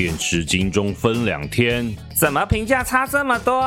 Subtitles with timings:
[0.00, 3.60] 电视金钟分两天，怎么评价差这么多？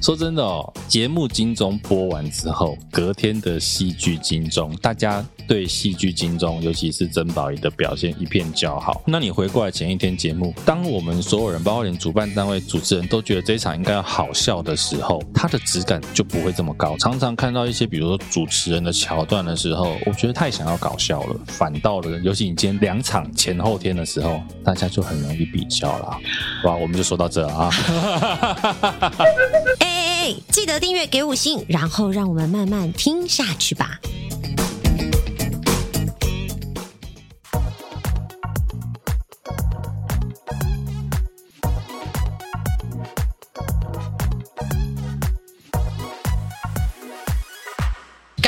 [0.00, 9.02] 说真的哦，节目金钟播完之后，隔天的戏剧金钟，大家对戏剧金钟，尤其是曾宝仪的表现一片叫好。
[9.06, 16.96] 那你回过来前一天节目，当我们所有人，包括连主办单位、主持人都觉得这一场应该要好笑的时候，它的质感就不会这么高。
[16.96, 22.18] 常常看到一些，比如说主持人的桥段的时候，我觉得太想要搞笑了，反倒了。
[22.20, 26.18] 尤其你今天两场前后天的时候，大家就很容易比较了。
[26.64, 27.70] 哇，我们就说到这啊。
[30.48, 34.00] 记得订阅给五星，然后让我们慢慢听下去吧。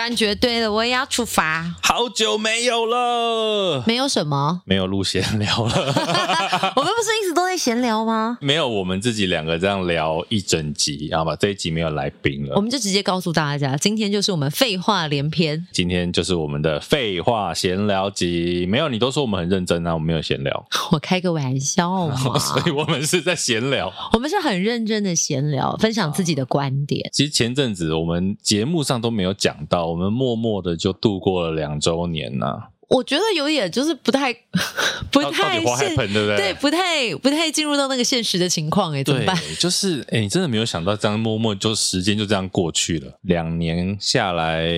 [0.05, 1.65] 感觉对了，我也要出发。
[1.83, 5.73] 好久没有了，没有什么，没有录闲聊了。
[6.77, 8.37] 我们不是一直都在闲聊吗？
[8.43, 11.35] 没有，我们自己两个这样聊一整集，好吧？
[11.37, 15.67] 这一集没有来宾了，我们就直接告诉大家，今天就是我们废话连篇。
[15.73, 18.67] 今天就是我们的废话闲聊集。
[18.67, 20.67] 没有，你都说我们很认真啊，我们没有闲聊。
[20.93, 23.91] 我开个玩笑嘛， 所以我们是在闲聊。
[24.13, 27.09] 我们是很认真的闲聊，分享自己的观点。
[27.11, 29.94] 其实前阵子我们节目上都没有讲到。
[29.95, 34.33] 我们默默的就度过了两周年呐、我觉得有点就是不太
[35.11, 36.37] 不太现，对不对？
[36.37, 39.37] 对，不太不太进入到那个现实的情况，哎，怎么办？
[39.59, 44.69] 就是哎，你真的没有想到这样默默就时间就这样过去了，两年下来，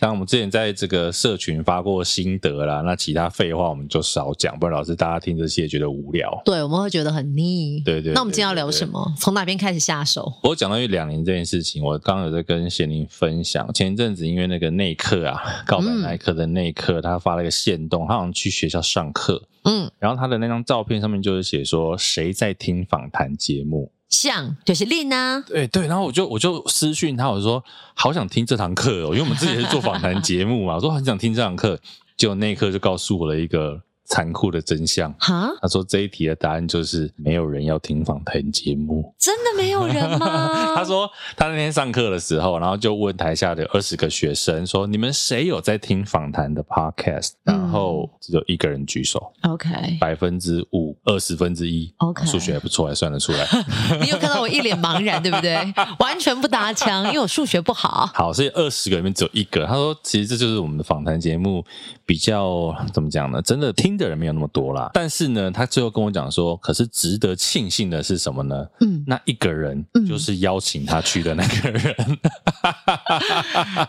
[0.00, 6.42] 当我们之前在这个社群发过心得啦，那其他废话我们就少讲，不然老师大家听这些觉得无聊。
[6.44, 7.80] 对，我们会觉得很腻。
[7.84, 8.12] 对对，对。
[8.12, 9.14] 那我们今天要聊什么？
[9.18, 10.32] 从哪边开始下手？
[10.42, 27.62] 我讲到一两年这件事情，我刚刚有在跟贤玲分享，前一阵子因为那个内克啊，告白那一刻的内克，他发了一个线动，他好像去学校上课，嗯，然后他的那张照片上面就是写说谁在听访谈节目，像就是令啊，对对，然后我就我就私讯他，我说
[27.94, 31.78] 好想听这堂课哦，因为我们自己是做访谈节目嘛，我说很想听这堂课，
[32.16, 33.82] 结果那一刻就告诉我了一个。
[34.06, 40.74] 残酷的真相哈，他说这一题的答案就是没有人要听访谈节目，真的没有人吗？
[40.74, 49.32] 他说他那天上课的时候，然后就问台下的二十个学生说：“你们谁有在听访谈的 podcast？” 然后只有一个人举手。
[49.42, 49.68] OK，
[50.00, 51.92] 百分之五，二十分之一。
[51.98, 53.46] OK，数学还不错，还算得出来。
[54.00, 55.56] 你有看到我一脸茫然，对不对？
[55.98, 58.10] 完全不搭腔，因为我数学不好。
[58.14, 59.66] 好，所以二十个里面只有一个。
[59.66, 61.64] 他说：“其实这就是我们的访谈节目
[62.06, 63.42] 比较怎么讲呢？
[63.42, 68.66] 真的听。”的人没有那么多啦，但是呢，他最后跟我讲说，可是值得庆幸的是什么呢？
[68.82, 71.94] 嗯，那一个人就是邀请他去的那个人。
[71.96, 72.18] 嗯、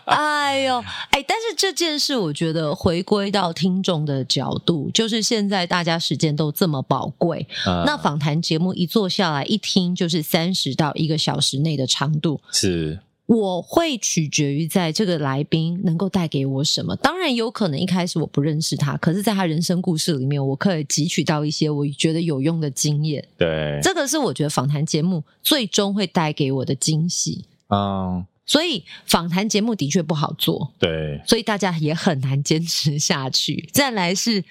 [0.16, 12.98] 哎呦，哎，但是这件事，我觉得回归到听众的角度，就是现在大家时间都这么宝贵，嗯、那访谈节目一坐下来一听，就是三十到一个小时内的长度，是。
[13.28, 16.96] 我会取决于在这个来宾能够带给我什么。
[16.96, 23.22] 当然有可能一开始我不认识他，可是在他人生故事里面，我可以汲取到一些我觉得有用的经验。
[23.36, 27.44] 对，这个是我觉得访谈节目最终会带给我的惊喜。
[27.68, 28.24] 嗯。
[28.48, 33.68] 所以访谈节目的确不好做，对，所以大家也很难坚持下去。
[33.72, 34.42] 再来是，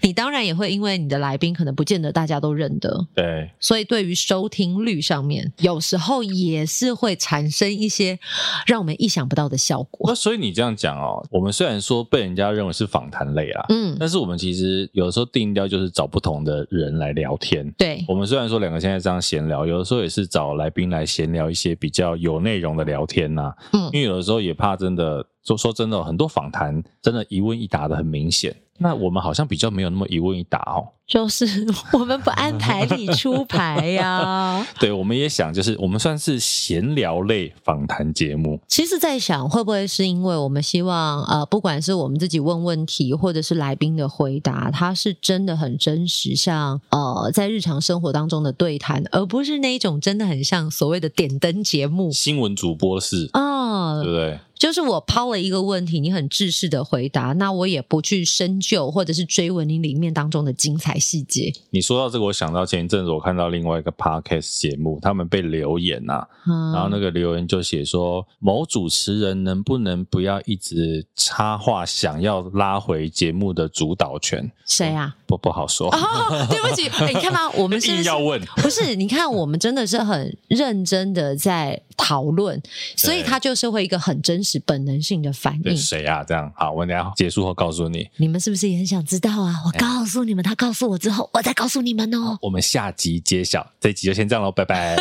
[0.00, 8.18] 你当然也会因为你的来宾可能不见得大家都认得，对，所以对于收听率上面，有时候也是会产生一些
[8.66, 10.08] 让我们意想不到的效果。
[10.08, 17.70] 那所以你这样讲哦，我们虽然说被人家认为是访谈类啊，嗯，但是我们其实有的时候定调就是找不同的人来聊天。
[17.76, 23.41] 对，我们虽然说两个现在这样闲聊，有的时候也是找来宾来闲聊一些比较有内容的聊天呐、啊。
[23.72, 28.54] 嗯，因为有的时候也怕真的，说说真的，很多访谈真的一问一答的很明显。
[28.78, 34.66] 那我们好像比较没有那么一问一答哦，就是 我们不按牌理出牌呀、啊。
[34.80, 38.58] 对，我们也想，就是我们算是闲聊类访谈节目。
[38.66, 54.40] 其实，在想会不会是因为我们希望，呃，不管是我们自己问问题，或者是来宾的回答，它是真的很真实，像呃，在日常生活当中的对谈，而不是那一种真的很像所谓的点灯节目、新闻主播式啊，哦、对不对？
[54.62, 61.52] 就是我抛了一个问题，你很制式的回答，那我也不去深究或者是追问你里面当中的精彩细节。
[61.70, 74.48] 你说到这个，我想到前一阵子我看到另外一个 podcast 节目，他们被留言呐、啊，嗯、然后那个留言就写说，某主持人能不能不要一直插话，想要拉回节目的主导权？
[74.64, 75.16] 谁啊？
[75.36, 75.88] 不 不好说。
[75.94, 77.50] 哦，对不起， 你看吗？
[77.54, 78.94] 我们是，是要问， 不是？
[78.94, 82.60] 你看，我们真的是很认真的在讨论，
[82.96, 84.62] 所以他就是会一个很真实。
[84.64, 85.76] 本能性的反应。
[85.76, 86.22] 谁啊？
[86.22, 88.08] 这样好，我等下结束后告诉你。
[88.16, 89.54] 你们是不是也很想知道啊？
[89.66, 92.38] 我告诉你们，他告诉我之后，我再告诉你们哦。
[92.40, 94.96] 我们下集揭晓，这一集就先这样喽，拜拜。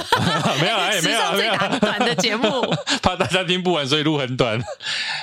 [0.60, 1.80] 没有了，也没有了，没有了。
[1.80, 2.50] 短的节目，
[3.02, 4.60] 怕大家听不完，所以录很短。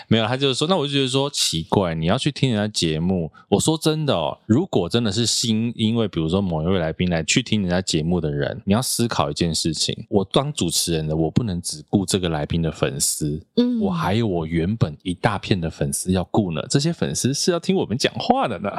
[0.07, 3.31] 没有，他就是说，那我就觉得说奇怪，你要去听人家节目。
[3.49, 16.63] 我说真的哦，如果真的是新，因为比如说某一位来宾来去听人家节目的人，你要思考一件事情：我当主持人的，我不能只顾这个来宾的粉丝，嗯，我还有我原本一大片的粉丝要顾呢。
[16.69, 18.71] 这些粉丝是要听我们讲话的呢。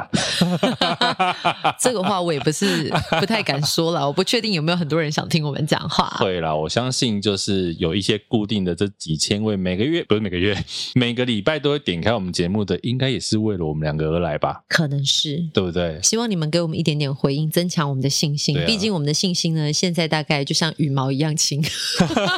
[1.78, 6.08] 这个话我也不是不太敢说了，我不确定有没有很多人想听我们讲话。
[6.18, 10.56] 会啦，我相信就是有一些固定的这几千位，每个月不是每个月，
[10.94, 14.62] 每个礼拜都会点开我们节目的，应该也是为了我们两个而来吧？
[14.68, 16.00] 可能是，对不对？
[16.10, 18.58] 希望你们给我们一点点回应，增强我们的信心。
[18.58, 21.62] 啊、毕竟我们的信心呢，现在大概就像羽毛一样轻，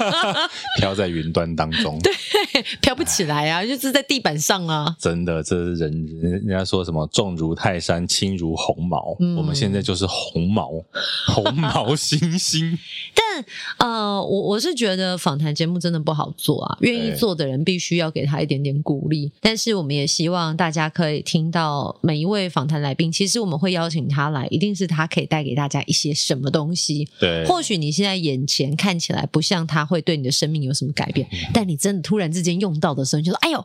[0.78, 1.98] 飘在云端当中。
[2.00, 2.12] 对，
[2.80, 4.94] 飘不起来啊，就是在地板上啊。
[4.98, 9.16] 真的，这是人人家说什么重如泰山，轻如鸿毛。
[9.20, 10.70] 嗯、我们现在就是鸿毛，
[11.34, 12.78] 鸿毛星星。
[13.14, 13.44] 但
[13.88, 19.30] 呃，我我是觉得访谈节目真的不好做啊，愿意做的人必须要给他一点点鼓励。
[19.40, 27.08] 但是我们也希望大家可以听到每一位访谈来宾，其实我们会邀请他来，一定是他可以带给大家一些什么东西。
[27.18, 33.64] 对，或许你现在眼前看起来不像他会对你的生命有什么改变， 但你真的突然之间用到的时候，你就说：“哎呦，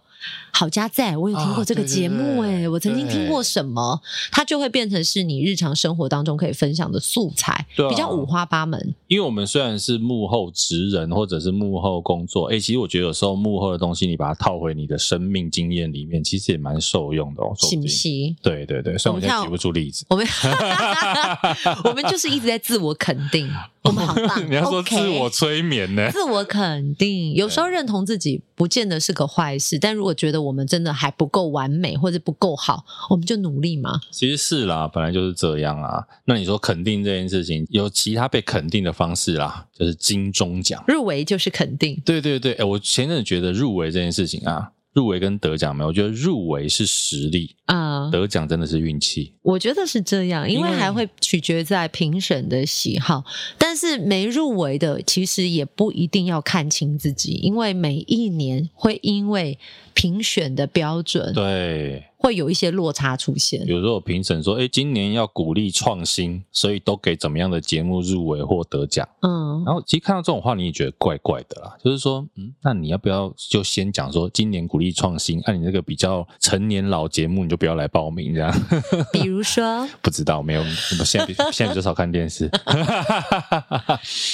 [0.51, 4.01] 好家在，我有听过这个节目，哎，我曾经听过什么？”
[4.31, 8.95] 它就会变成是你日常生活当中可以分享的素材，比较五花八门。
[9.07, 17.53] 因为我们虽然是幕后职人，或者是幕后工作，哎，其实我觉得有时候幕后的东西，你把它套回你的生命经验里面，其实也蛮受用的哦。
[17.57, 20.25] 信息，对对对，虽然我现在举不出例子，我们
[21.85, 23.50] 我们就是一直在自我肯定，
[23.83, 24.50] 我们好棒。
[24.50, 26.09] 你要说自我催眠呢？
[26.12, 34.01] 自我肯定，有时候认同自己不见得是个坏事，但如果觉得我们真的还不够完美或者不够好，我们就努力嘛。
[34.11, 36.03] 其实是啦，本来就是这样啊。
[36.25, 42.01] 那你说肯定这件事情，有其他被肯定的方式啦，就是金钟奖入围就是肯定。
[42.05, 44.71] 对对对，哎，我前阵子觉得入围这件事情啊。
[44.97, 49.31] 入围跟得奖没有，我觉得入围是实力啊，得奖真的是运气。
[49.44, 53.23] 我觉得是这样，因为还会取决在评审的喜好。
[53.59, 59.59] 但是没入围的，其实也不一定要看清自己，因为每一年会因为
[59.94, 62.03] 评选的标准，对。
[62.17, 63.65] 会有一些落差出现。
[63.65, 71.75] 比如说，有评审说：“哎，今年要鼓励创新，所以都给怎么样的节目入围或得奖？”嗯，然后其实看到这种话，你也觉得怪怪的啦。
[71.83, 78.51] 就是说，嗯，那你要不要就先讲说，今年鼓励创新，按、啊、你那个比较成年老节目，你就不要来报名这样？
[79.13, 80.61] 比如说， 不知道，没有，
[80.99, 82.49] 我现在 现在比较少看电视。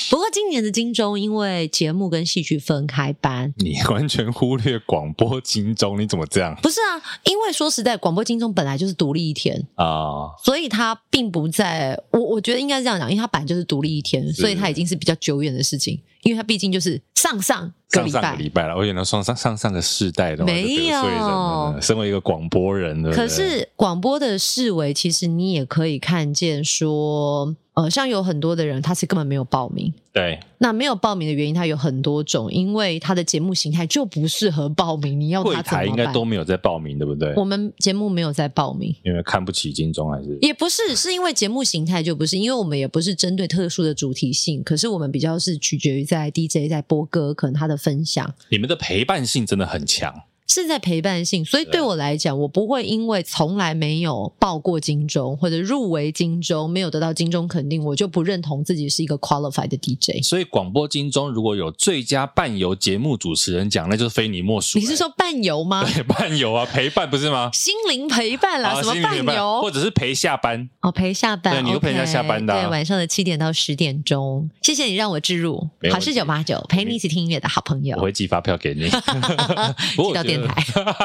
[0.09, 6.55] 不过今年的金钟，因为节目跟戏剧分开颁，你完全忽略广播金钟，你怎么这样？
[6.61, 27.55] 不是啊，因为说实在，广播金钟本来就是独立一天啊，哦、所以它并不在我我觉得应该是这样讲，因为它本来就是独立一天，所以它已经是比较久远的事情，因为他毕竟就是上上个礼拜，上上个礼拜了，我觉得上上上上个世代的没有，身为一个广播人，对对可是广播的视为，其实你也可以看见说。
[27.75, 29.91] 呃，像有很多的人，他是根本没有报名。
[30.13, 35.19] 对，那没有报名的原因，他有很多种，因为他的节目形态就不适合报名。
[35.19, 35.87] 你要他怎么办？
[35.87, 37.33] 应该都没有在报名，对不对？
[37.35, 50.13] 我们节目没有在报名，因为看不起金钟，还是也不是，是因为节目形态就不是，因为我们也不是针对特殊的主题性，可是我们比较是取决于在 DJ 在播歌，可能他的分享，你们的陪伴性真的很强。
[50.53, 60.23] 是在陪伴性，所以对我来讲，我不会因为从来没有报过金钟或者入围金钟，没有得到金钟肯定，我就不认同自己是一个 qualified 的 DJ。
[60.23, 64.77] 所以广播金钟如果有最佳伴游节目主持人奖，那就是非你莫属。
[64.77, 65.83] 你是说伴游吗？
[65.83, 67.49] 对，伴游啊，陪伴不是吗？
[67.51, 69.61] 心灵陪伴啦，什么伴游？
[69.61, 70.69] 或者是陪下班？
[70.81, 72.53] 哦，陪下班，对，你都陪人家下班的。
[72.53, 74.49] 对，晚上的七点到十点钟。
[74.61, 77.97] 谢谢你让我置入好事九八九，陪你一起听音乐的好朋友。
[77.97, 80.63] 我会寄发票给你， 寄到电台。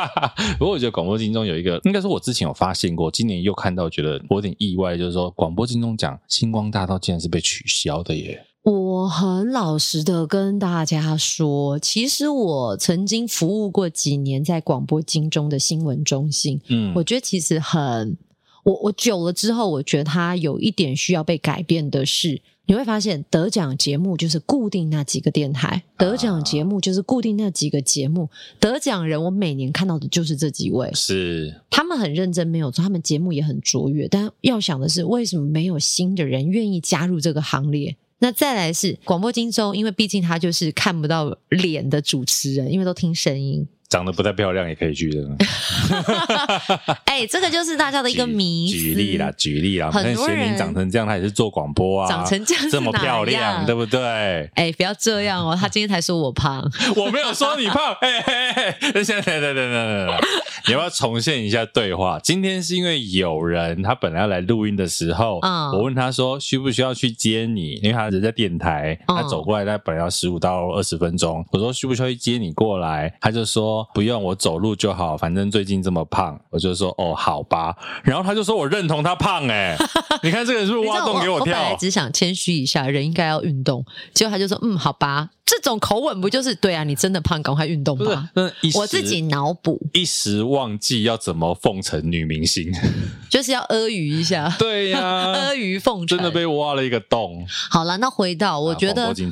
[0.59, 8.45] 不过我觉得广播金钟有一个，应该说我之前有发现过，今年又看到，觉得我有点意外，就是说广播金钟奖星光大道竟然是被取消的耶！
[8.63, 18.17] 我很老实的跟大家说，其实我曾经服务过几年在广播金钟的新闻中心，嗯，我觉得其实很，
[18.65, 22.43] 我我久了之后，我觉得它有一点需要被改变的是。
[22.69, 28.29] 你会发现得奖节目就是固定那几个电台，得奖节目就是固定那几个节目，
[28.61, 37.97] 得奖人我每年看到的就是这几位，是他们很认真，没有错，他们节目也很卓越，但要想的是为什么没有新的人愿意加入这个行列？
[38.19, 43.67] 那再来是广播金钟，因为毕竟他就是看不到脸的主持人，因为都听声音。
[43.89, 45.19] 长得不太漂亮也可以去的。
[47.05, 48.77] 哎、欸，这个就是大家的一个迷思。
[48.77, 53.99] 举例啦，举例啦，很多人长成这样，他也是做广播啊，长成这样，这么漂亮，对不对？
[54.55, 57.95] 哎、欸，不要这样哦，他今天才说我胖， 我没有说你胖。
[58.01, 60.19] 哎哎哎，等等等等等等，
[60.67, 62.21] 你要不要重现一下对话？
[62.23, 73.13] 今天是因为有人他本来要来录音的时候，嗯，我问他说需不需要去接你，因为他人在电台，他走过来，他本来要十五到二十分钟，我说需不需要去接你过来？
[73.21, 77.77] 他就说不用，我走路就好，反正最近这么胖，我就说哦，好吧。
[78.05, 79.77] 然后他就说我认同他胖，哎，
[80.23, 81.41] 你看这个是不是挖洞给我跳？
[81.41, 85.31] 我本来只想谦虚一下，人应该要运动，结果他就说嗯，好吧。
[85.51, 86.85] 这种口吻不就是对啊？
[86.85, 88.31] 你真的胖，赶快运动吧。
[88.75, 92.71] 我自己脑补，一时忘记要怎么奉承女明星，
[93.31, 94.55] 就是要阿谀一下。
[94.59, 97.47] 对呀、啊， 阿谀奉承，真的被挖了一个洞。
[97.71, 99.31] 好了，那回到我觉得，广播金，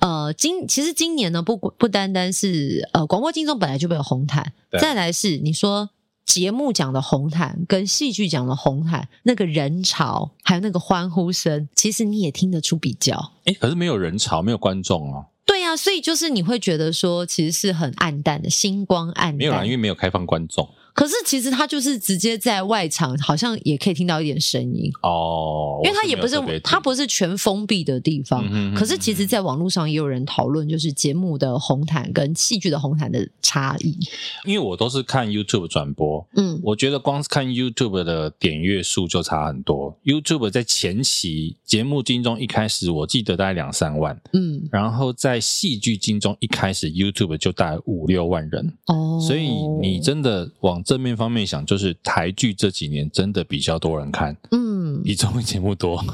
[0.00, 5.90] 呃，今其实今年呢，不不单单是呃，广播金钟本来就没有红毯，再来是你说。
[6.24, 13.32] 节目讲的红毯跟戏剧讲的红毯，那个人潮还有那个欢呼声，其实你也听得出比较。
[13.44, 15.26] 哎，可是没有人潮，没有观众哦。
[15.46, 19.34] 对呀、啊，所以就是你会觉得说，其实是很暗淡的，星光暗淡。
[19.34, 20.68] 没有啦，因为没有开放观众。
[20.94, 25.80] 可是其实他就是直接在外场，好像也可以听到一点声音哦。
[25.82, 28.44] 因为他也不是，是他不是全封闭的地方。
[28.74, 33.98] 可是其实，在网络上也有人讨论，就是节目的红毯跟戏剧的红毯的差异。
[34.44, 39.98] 因为我都是看 YouTube 转播，嗯，我觉得光是看 YouTube 的点阅数就差很多。
[40.04, 49.18] YouTube 在前期节目金钟一开始，我记得大概两三万，嗯，然后在戏剧金钟一开始，YouTube 就大概五六万人哦。
[49.20, 49.48] 所以
[49.80, 56.04] 你真的往正面方面想，就是台剧这几年真的比较多人看，嗯，比综艺节目多。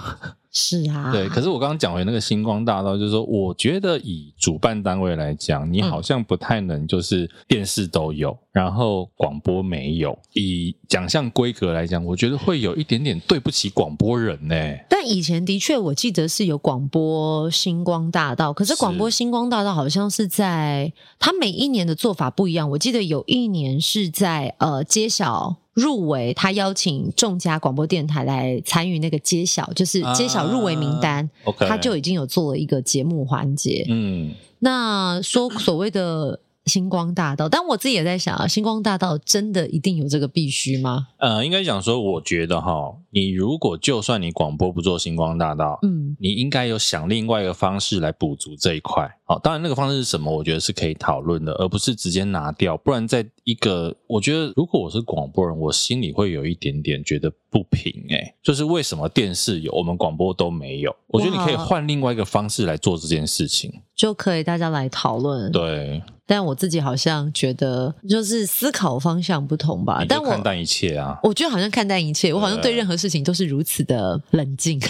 [0.53, 1.29] 是啊，对。
[1.29, 10.19] 可是我刚刚讲回那个星光大道，就是说，我觉得以主办单位来讲，你好像不太能就是电视都有，然后广播没有。
[10.33, 14.57] 以奖项规格来讲，我觉得会有一点点对不起广播人呢。
[14.89, 22.69] 但以前的确，我记得是有广播星光大道，可是广播星光大道好像是在它每一年的做法不一样。
[22.71, 25.60] 我记得有一年是在呃揭晓。
[25.75, 33.87] 入围，他邀请众家广播电台来参与那个揭晓，就是揭晓入围名单，他就已经有做了一个节目环节。
[33.89, 36.41] 嗯，那说所谓的。
[36.67, 41.09] 星光大道，但我自己也在想啊，星光大道真的一定有这个必须吗？
[41.17, 49.11] 呃，应该讲说，我觉得哈，你如果就算你广播不做星光大道，嗯，你应该有想另外一个方式来补足这一块。
[49.25, 52.77] 好，当然那个方式是什么，我觉得是可以讨论的，而不是直接拿掉。
[52.77, 60.95] 不然，在一个，我觉得如果我是广播人，我心里会有一点点觉得不平诶，就是为什么电视有，我们广播都没有？
[61.09, 65.51] 我觉得你可以换另外一个方式来做这件事情，就可以大家来讨论。
[65.51, 66.03] 对。
[66.27, 70.05] 但我自己好像觉得，就是思考方向不同吧。
[70.09, 74.81] 但我看淡一切啊，我觉得好像看淡一切，我好像对任何事情都是如此的冷静。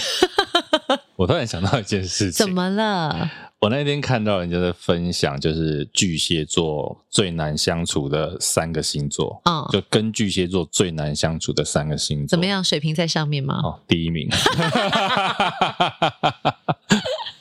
[1.16, 3.30] 我突然想到一件事情，怎么了？
[3.60, 12.64] 我那天看到人家在分享，就是巨蟹座最难相处的三个星座，嗯，就跟巨蟹座最难相处的三个星座，怎么样？
[12.64, 13.60] 水瓶在上面吗？
[13.62, 14.26] 哦，第一名。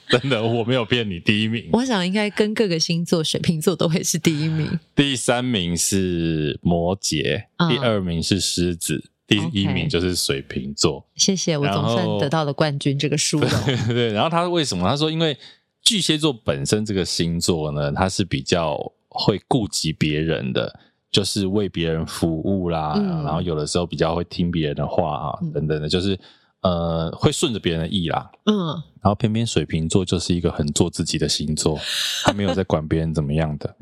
[0.09, 1.69] 真的，我没有骗你，第一名。
[1.71, 4.77] 我想应该跟各个星座，水瓶座都会是第一名。
[4.93, 11.05] 第三名是摩羯，嗯、第二名是狮子，第一名就是水瓶座。
[11.15, 13.49] 谢谢，我总算得到了冠军这个殊荣。
[13.65, 14.89] 对，对，对，然后他为什么？
[14.89, 15.38] 他说，因为
[15.81, 20.79] 巨蟹座本身这个星座呢，他是比较会顾及别人的，
[21.12, 26.19] 就是为别人服务啦，嗯、然后有的时候比较会听别人的话啊，嗯、等等的，就是。
[26.62, 28.67] 呃，会顺着别人的意啦，嗯，
[29.01, 31.79] 然后偏偏水瓶座就是一个很做自己的星座，
[32.25, 33.74] 他没有在管别人怎么样的。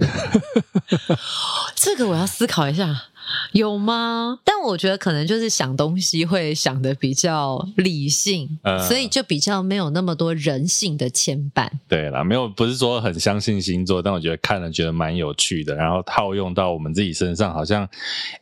[1.73, 3.05] 这个我要思考一下。
[3.51, 4.39] 有吗？
[4.43, 11.69] 但我觉得可能就是想东西会想的比较理性，呃、所以就比较没有那么多人性的牵绊。
[11.87, 17.87] 对啦，没有，不是说很相信星座，但我觉得看了觉得蛮有趣的，然后套用到我们自己身上，好像，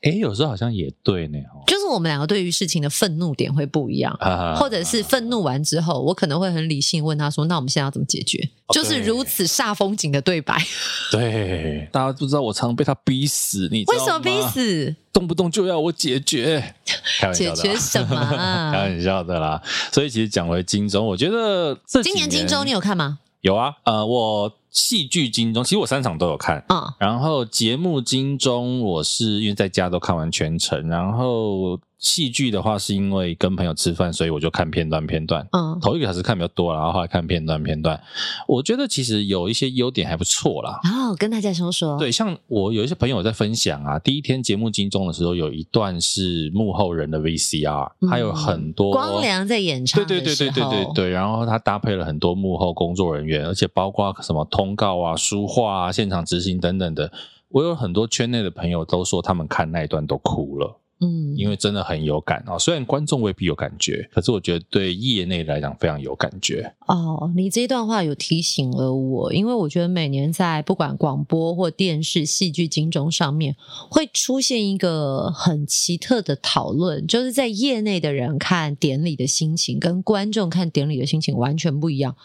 [0.02, 1.40] 哎，有时候好像也对呢。
[1.68, 10.58] 就是我们两个对于事情的愤怒点会不一样，啊、或者是愤怒完之后，我可能会很理性问他说：“那我们现在要怎么解决？”就是如此煞风景的对白。
[11.12, 14.04] 对，大家不知道我常被他逼死，你知道吗？
[14.04, 14.96] 为什么逼死？
[15.14, 16.76] 动不动就要我解决，
[17.20, 18.72] 开玩笑的，解决什么 啊？
[18.72, 19.62] 开玩笑的啦。
[19.92, 23.20] 所以其实讲回金钟，我觉得这今年金钟你有看吗？
[23.42, 26.64] 有啊，呃，我戏剧金钟，其实我三场都有看。
[26.70, 31.80] 嗯，然后节目金钟，我是因为在家都看完全程，然后。
[32.06, 35.46] 戏剧的话，是因为跟朋友吃饭，所以我就看片段片段。
[35.52, 38.00] 嗯，头一个小时看比较多，然后后来看片段片段。
[38.48, 40.80] 我觉得其实有一些优点还不错啦。
[40.84, 41.98] 哦，跟大家说说。
[41.98, 50.06] 对，像我有一些朋友在分享啊，第一天节目金钟的时候，有一段是幕后人的 VCR，还有很多光良在演唱。
[50.06, 51.10] 对对对对对对对。
[51.10, 57.12] 然后他搭配了很多幕后工作人员，而且包括什么通告啊、书画啊、现场执行等等的。
[57.50, 60.80] 我有很多圈内的朋友都说，他们看那一段都哭了。
[61.02, 62.58] 嗯，因为真的很有感啊。
[62.58, 66.74] 虽然观众未必有感觉，可是我觉得对业内来讲非常有感觉。
[66.88, 73.58] 哦，你这段话有提醒了我，因为我觉得每年在不管广播或电视、戏剧、金钟上面，
[73.90, 82.16] 会出现一个很奇特的讨论，就是在业内的人看典礼的心情，跟观众看典礼的心情完全不一样。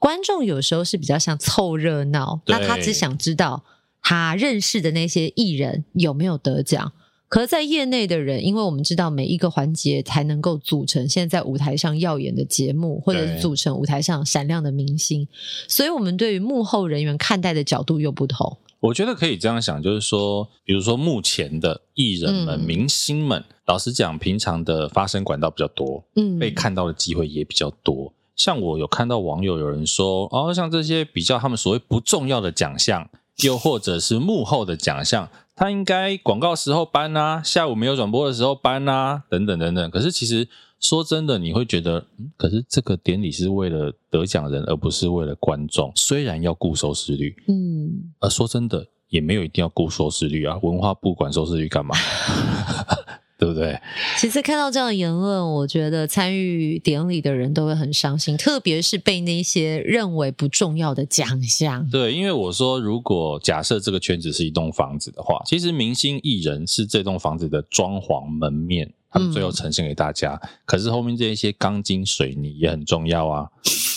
[0.00, 3.62] 观众有时候是比较像凑热闹，那他只想知道
[4.02, 6.92] 他认识的那些艺人有没有得奖。
[7.28, 15.26] 可是，在业内的人，因为我们知道每一个环节才能够组成现在在舞台上耀眼的节目，或者是组成舞台上闪亮的明星，
[15.66, 18.58] 所以我们对于幕后人员看待的角度又不同。
[18.78, 28.12] 我觉得可以这样想，就是说，比如说目前的艺人们、嗯、明星们，老实讲，平常的发声管道比较多，嗯，被看到的机会也比较多。
[28.36, 33.10] 像我有看到网友有人说，哦，像这些比较他们所谓不重要的奖项，
[33.42, 35.28] 又或者是幕后的奖项。
[35.56, 39.90] 他应该广告时候搬啊，下午没有转播的时候搬啊，等等等等。
[39.90, 40.46] 可是其实
[40.78, 45.90] 说真的，你会觉得，嗯，可是这个典礼是为了得奖人，而不是为了观众。
[45.96, 50.58] 虽然要顾收视率，嗯，而说真的，也没有一定要顾收视率啊。
[50.62, 51.96] 文化部管收视率干嘛？
[53.38, 53.78] 对不对？
[54.18, 61.88] 其实看到这样的言论，我觉得参与典礼的人都会很伤心，特别是被那些认为不重要的奖项。
[61.90, 70.38] 对，因为我说，如果假设这个圈子是一栋房子的话，其实明星艺人是这栋房子的装潢门面，他们最后呈现给大家。
[70.42, 73.48] 嗯、可是后面这一些钢筋水泥也很重要啊。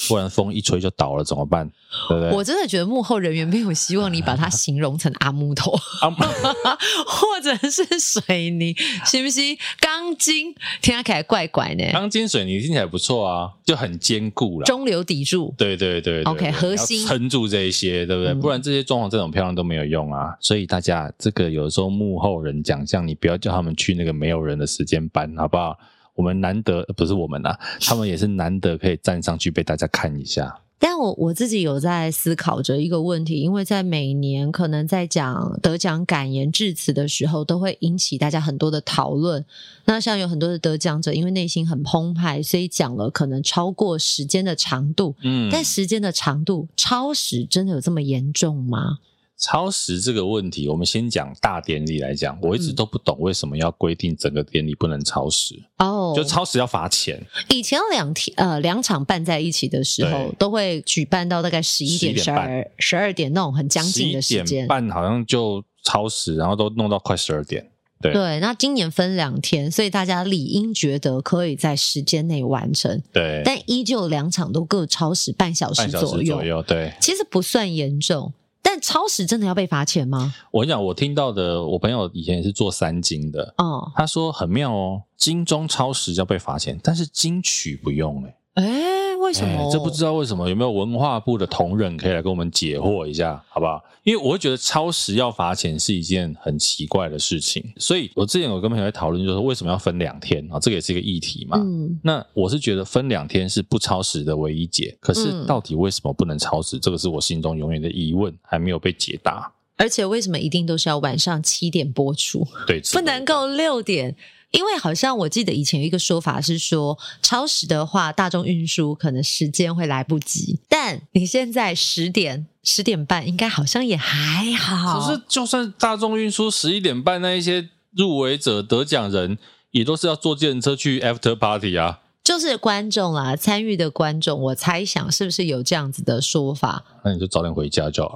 [0.09, 1.69] 不然风一吹就倒了怎么办？
[2.09, 2.31] 对不对？
[2.35, 5.71] 我真的觉得幕后人员没有希望你把它形容成阿木头，
[7.07, 8.75] 或者是水泥，
[9.05, 9.57] 行不行？
[9.79, 11.91] 钢筋听起来怪怪的。
[11.91, 15.53] 钢筋水泥听起来不错啊，就很坚固了，中流砥柱。
[15.57, 18.33] 对对对，对，OK，核心撑住这一些，对不对？
[18.33, 20.35] 嗯、不然这些装潢这种漂亮都没有用啊。
[20.39, 25.77] 所以大家这个有时候幕后人奖项，你不要叫他们去那个没有人的时间班，好不好？
[26.19, 30.59] 我们难得不是我们呐，他们也是难得可以站上去被大家看一下。
[30.77, 39.45] 但我我自己有在思考着一个问题，因为在每年可能在讲得奖感言致辞的时候，都会引起大家很多的讨论。
[39.85, 45.15] 那像有很多的得奖者，因为内心很澎湃，所以讲了可能超过时间的长度。
[45.21, 48.97] 嗯，但时间的长度超时，真的有这么严重吗？
[49.39, 52.37] 超时这个问题，我们先讲大典礼来讲。
[52.41, 57.25] 我一直都不懂为什么要规定整个典礼不能超时哦，就超时要罚钱。
[57.49, 64.67] 以前两天呃两场办在一起的时候，都会举办到大概十一点、十二、十二点那种很将近的时间。
[64.67, 67.65] 办好像就超时，然后都弄到快十二点。
[68.01, 73.01] 对对，那今年分两天，所以大家理应觉得可以在时间内完成。
[73.13, 76.35] 对，但依旧两场都各超时半小时左右。
[76.35, 78.33] 左右对，其实不算严重。
[78.71, 80.31] 但超时真的要被罚钱吗？
[80.51, 88.99] 我跟你讲，我听到的，我朋友以前也是做三金的，哦，他说很妙哦，金钟超时要被罚钱，但是金曲不用哎、欸，哎、欸。
[89.19, 89.69] 为什么？
[89.71, 90.49] 这不知道为什么？
[90.49, 93.83] 有没有文化部的同仁可以来跟我们解惑一下，好不好？
[94.03, 100.57] 因为我会觉得超时要罚钱是一件很奇怪的事情，所以我之前有跟朋友在讨论，就是为什么要分两天啊？
[100.59, 101.59] 这个也是一个议题嘛。
[101.59, 106.79] 嗯，那我是觉得分两天是不超时的唯一解，可是到底为什么不能超时？
[106.79, 109.51] 这个是我心中永远的疑问，还没有被解答。
[109.75, 112.47] 而且为什么一定都是要晚上七点播出？
[112.65, 114.15] 对，不能够六点。
[114.51, 120.59] 因为好像我记得以前有一个说法是说，超时的话，大众运输可能时间会来不及。
[120.67, 124.99] 但你现在十点、十点半，应该好像也还好。
[124.99, 129.37] 可是，就算大众运输十一点半，那一些入围者、得奖人，
[129.71, 131.99] 也都是要坐计程车去 after party 啊。
[132.29, 136.85] 就是观众啦，参与的观众，我猜想是不是有这样子的说法？
[137.03, 138.13] 那你就早点回家就好。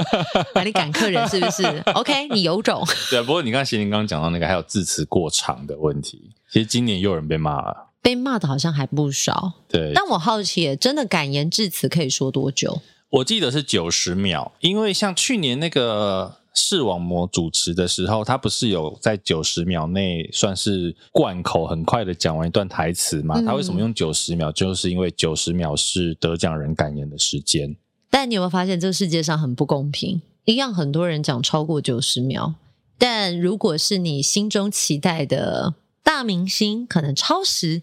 [0.52, 1.64] 把你赶客人是不是
[1.94, 2.86] ？OK，你有种。
[3.08, 9.54] 对啊，不过你刚才贤玲刚刚讲到那个还有致词过长的问题，其实今年又有人被骂了，被骂的好像还不少。
[9.70, 12.82] 对，但我好奇，真的感言致辞可以说多久？
[13.10, 16.36] 我记得是九十秒，因为像去年那个。
[16.58, 23.42] 视网膜主持的时候，他不是有在九十秒内算是贯口很快的讲完一段台词嘛？
[23.42, 24.50] 他为什么用九十秒？
[24.50, 27.76] 就是因为九十秒是得奖人感言的时间。
[28.08, 30.22] 但你有没有发现这个世界上很不公平？
[30.46, 32.54] 一样很多人讲超过九十秒，
[32.96, 37.82] 但如果是你心中期待的大明星可能超时，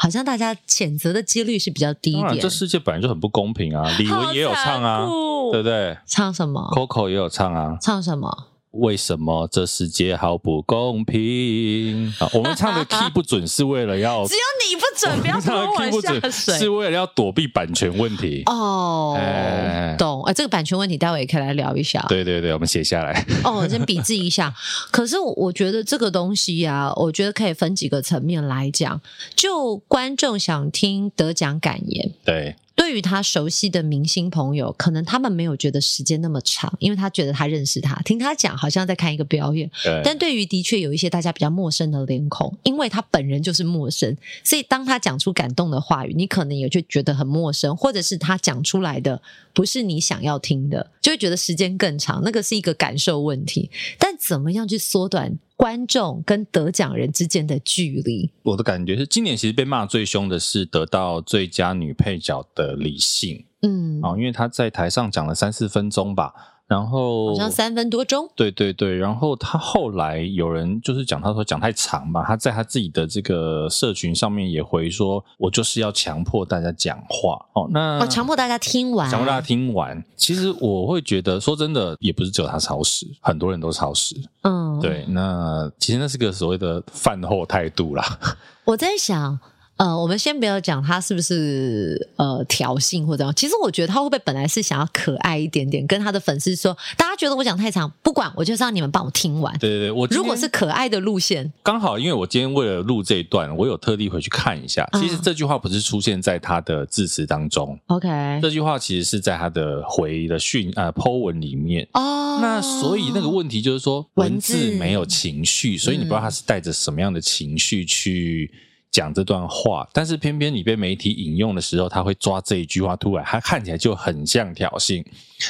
[0.00, 2.38] 好像大家谴责的几率是比较低一点。
[2.38, 3.84] 这世界本来就很不公平啊！
[3.98, 5.04] 李玟也有唱啊，
[5.50, 5.98] 对不对？
[6.06, 8.46] 唱什么？Coco 也有唱啊，唱什么？
[8.78, 12.12] 为什么这世界好不公平？
[12.18, 19.16] 啊，我们唱的 key 不准是为了要 只有你不准，不要拖我下水，是为了要躲避版权问题哦。
[19.18, 22.04] 哎、懂哎，这个版权问题待会也可以来聊一下。
[22.08, 23.24] 对对对，我们写下来。
[23.44, 24.54] 哦，我先笔记一下。
[24.90, 29.00] 可是我觉得这个东西啊，我觉得可以分几个层面来讲。
[29.34, 32.56] 就观众想听得奖感言，对。
[32.78, 39.68] 对于他熟悉的明星朋友，可能他们没有觉得时间那么长，因为他觉得他认识他，听他讲好像在看一个表演。
[39.82, 40.00] 对。
[40.04, 49.20] 但对于的确有一些大家比较陌生的脸孔，因为他本人就是陌生，所以当他讲出感动的话语，你可能也就觉得很陌生，或者是他讲出来的
[49.52, 52.22] 不是你想要听的，就会觉得时间更长。
[52.24, 53.68] 那个是一个感受问题。
[53.98, 55.36] 但怎么样去缩短？
[55.58, 66.32] 观众跟得奖人之间的距离，我的感觉是，今年其实被骂最凶的是得到最佳女配角的李信，嗯，啊，因为她在台上讲了三四分钟吧。
[66.68, 68.94] 然后好像三分多钟，对对对。
[68.94, 72.22] 然后他后来有人就是讲，他说讲太长吧。
[72.26, 77.66] 他在他自己的这个社群上面也回说，我就是要强迫大家讲话哦。
[77.72, 80.04] 那我强迫大家听完，强迫大家听完。
[80.14, 84.14] 其实我会觉得，说真的，也不是只有他超时，很多人都超时。
[84.42, 85.06] 嗯，对。
[85.08, 88.04] 那其实那是个所谓的饭后态度啦。
[88.64, 89.40] 我在想。
[89.78, 93.32] 呃，我们先不要讲他是不是呃挑衅或者。
[93.34, 99.56] 其实我觉得他会不会本来是想要可爱一点点，跟他的粉丝说，大家觉得我讲太长，不管，我就是让你们帮我听完。
[99.58, 104.84] 对对对，我如果是可爱的路线，刚好因为我今天为了录这一段，我有特地回去看一下。
[104.94, 108.08] 其实这句话不是出现在他的致辞当中，OK，
[108.42, 111.86] 这句话其实是在他的回的讯呃 po 文里面。
[111.92, 118.50] 哦，那所以那个问题就是说文字没有情绪，所以你不知道他是带着什么样的情绪去。
[118.98, 125.04] 讲这段话，但是偏偏你被媒体引用的时候，他会抓这一句话突然，他看起来就很像挑衅。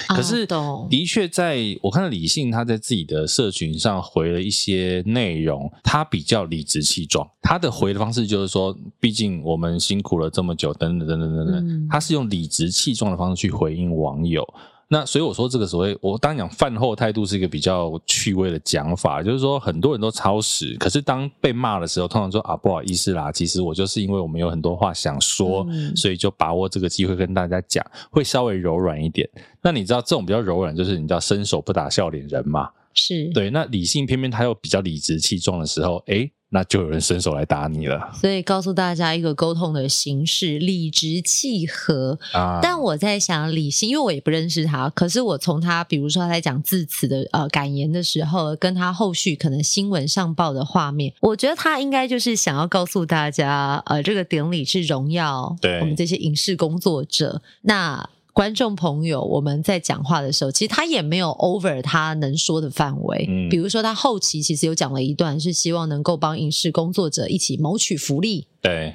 [0.09, 7.27] 可是的确，在我看到李信他在自己的社群上回了一些内容，他比较理直气壮。
[7.41, 14.47] 他的回的方式就是说，毕竟我们辛苦了这么久，等等等等等等，他是用理直气壮的方式去回应网友。
[14.91, 29.29] 那所以我说这个所谓，我当然讲饭后态度是一个比较趣味的讲法，就是说很多人都超时，可是当被骂的时候，通常说啊不好意思啦，其实我就是因为我们有很多话想说，嗯、所以就把握这个机会跟大家讲，会稍微柔软一点。
[29.61, 32.71] 那你知道这种比较柔软，就是你知道伸手不打笑脸人嘛？
[32.95, 33.51] 是对。
[33.51, 38.11] 那理性偏偏他又比较理直气壮的时候，诶那就有人伸手来打你了。
[38.15, 42.19] 所以告诉大家一个沟通的形式：理直气和。
[42.33, 57.41] 啊，但我在想理性，因为我也不认识他，可是我从他，比如说他在讲致辞的呃感言的时候，跟他后续可能新闻上报的画面，我觉得他应该就是想要告诉大家，呃，这个典礼是荣耀我们这些影视工作者。
[57.63, 63.27] 那观众朋友，我们在讲话的时候，其实他也没有 over 他能说的范围。
[63.29, 68.47] 嗯，比如说他后期其实有讲了一段，是希望能够帮影视工作者一起谋取福利。
[68.63, 68.95] 对，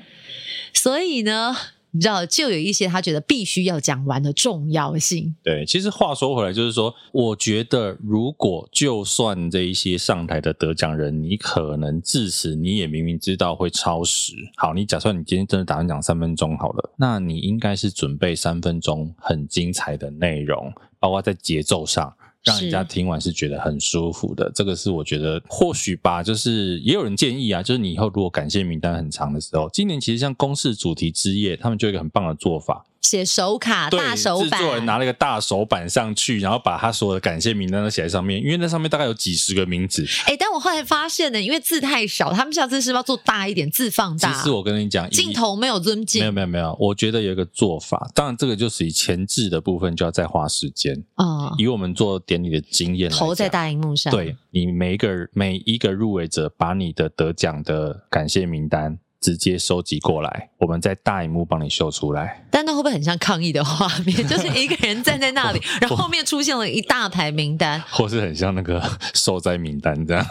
[0.73, 1.53] 所以呢。
[1.93, 5.35] 你知道，就有一些他觉得必须要讲完的重要性。
[5.43, 14.33] 对，其实话说回来，就是说，我觉得如果就算这一些上台的得奖人，你可能致辞你也明明知道会超时。
[14.57, 22.11] 好，你假设你今天真的打算讲三分钟好了，那你应该是准备三分钟很精彩的内容，包括在节奏上。
[22.43, 32.85] 让人家听完是觉得很舒服的，这个是我觉得或许吧，就是也有人建议啊，就是你以后如果感谢名单很长的时候，今年其实像公式主题之夜，他们就有一个很棒的做法。
[33.01, 40.05] 写手卡，大手板，制作人拿了一个大手板上去，然后把他所有的感谢名单都写在上面，因为那上面大概有几十个名字。
[40.21, 44.33] 哎、欸，但我后来发现呢，因为字太小，他们下次是不是要做大一点，字放大。
[44.33, 51.55] 其实我跟你讲，镜头没有尊敬，没有没有没有，我觉得有一个做法，当然这个就属于前置的部分，就要再花时间啊、嗯。
[51.57, 58.97] 以我们做典礼的经验，投在大荧幕上，对你每一个每一个入围者，把你的得奖的感谢名单。
[59.21, 62.45] 直接收集过来，我们在大荧幕帮你秀出来。
[62.51, 64.17] 但那会不会很像抗议的画面？
[64.27, 68.83] 就是一个人站在那里， 然后后面出现了一大排名单，或是很像那个
[69.15, 70.25] 受灾名单这样。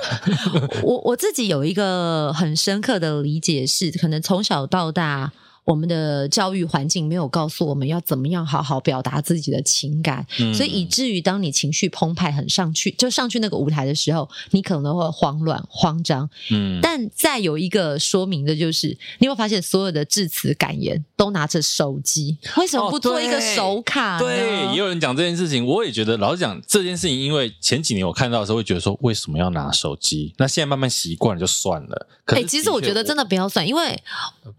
[0.83, 5.33] 我我自己有一个很深刻的理解是，可能从小到大。
[5.65, 16.29] 我们的教育环境没有告诉我们要怎么样好好表达自己的情感，嗯、所以以至于当你情绪澎湃很上去，就上去那个舞台的时候，你可能会慌乱、慌张。
[16.51, 22.37] 嗯，但再有一个说明的就是，你有没有发现所有的致辞感言都拿着手机？
[22.57, 24.17] 为什么不做一个手卡？
[24.17, 30.35] 哦、对，对，也有人讲这件事情，我也觉得老实讲这件事情，因为前几年我看到的时候会觉得说，为什么要拿手机？
[30.39, 32.09] 那现在慢慢习惯了就算了。
[32.27, 34.03] 哎、欸，其实我觉得真的不要算，因为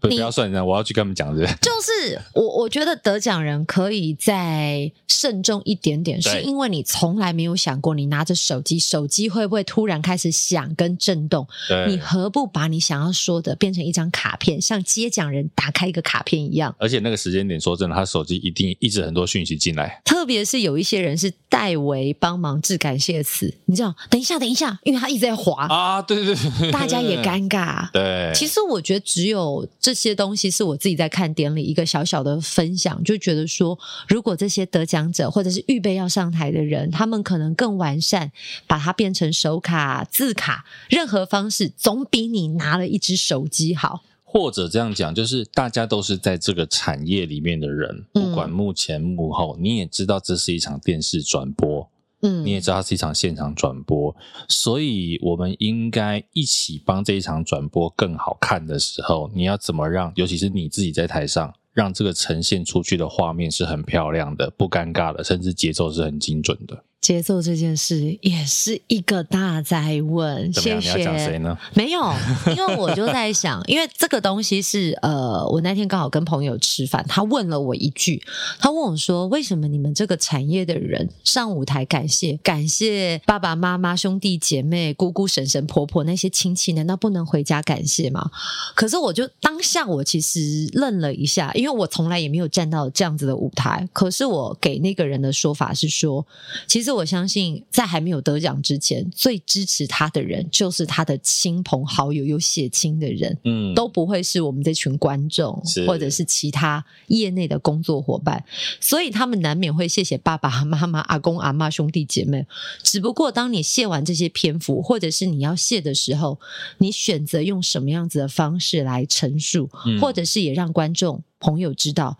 [0.00, 0.93] 不不要算，我要去。
[0.94, 11.46] 跟他们讲的，就是我，我觉得得奖人可以再慎重一点点，是因为你从来没有想过，你拿着手机，手机会不会突然开始响跟震动？
[11.88, 16.72] 你何不把你想要说的变成一张卡片，像接奖人打开一个卡片一样？
[16.78, 23.92] 而且那个时间点，说真的，他手机一定一直很多讯息进来，特别是有一些人是代为帮忙致感谢词，你知道？
[24.08, 27.90] 等一下，等一下，因为他一直在滑啊，对对对，大家也尴尬。
[27.90, 30.78] 对，其实我觉得只有这些东西是我。
[30.84, 38.30] 自己在看典礼，一个小小的分享，就觉得说，如果这些得奖者或者是预备要上台的人，他们可能更完善，
[38.66, 44.02] 把它变成手卡、字卡，任何方式总比你拿了一只手机好。
[44.24, 51.88] 或者这样讲，就是大家都是在这个产业里面的人，不管幕前幕后，嗯、你也知道这是一场电视转播。
[52.24, 54.16] 嗯，你也知道它是一场现场转播，
[54.48, 66.82] 所以我们应该一起帮这一场转播更好看的时候，你要怎么让，尤其是你自己在台上，让这个呈现出去的画面是很漂亮的，不尴尬的，甚至节奏是很精准的。
[67.04, 71.04] 节奏这件事也是一个大灾问，谢谢。
[71.04, 71.54] 谁呢？
[71.74, 72.00] 没有，
[72.56, 78.22] 因为我就在想，因为这个东西是呃，我那天刚好跟朋友吃饭，他问了我一句，
[78.58, 88.30] 他问我说：“为什么你们这个产业的人上舞台感谢感谢爸爸妈妈、兄弟姐妹、姑姑、婶婶、婆婆那些亲戚，难道不能回家感谢吗？”
[88.74, 93.86] 可是我就当下我其实愣了一下，因为我从来也没有站到这样子的舞台。
[93.92, 96.26] 可是我给那个人的说法是说，
[96.66, 96.93] 其实。
[96.94, 108.44] 我相信，在还没有得奖之前，最支持他的人就是他的亲朋好友，有血亲的人，嗯，都不会是我们这群观众，或者是其他业内的工作伙伴，
[108.80, 112.46] 所以他们难免会谢谢爸爸妈妈、阿公阿嬷、兄弟姐妹。
[112.82, 116.38] 只不过，当你谢完这些篇幅，或者是你要谢的时候，
[116.78, 119.68] 你选择用什么样子的方式来陈述，
[120.00, 122.16] 或者是也让观众朋友知道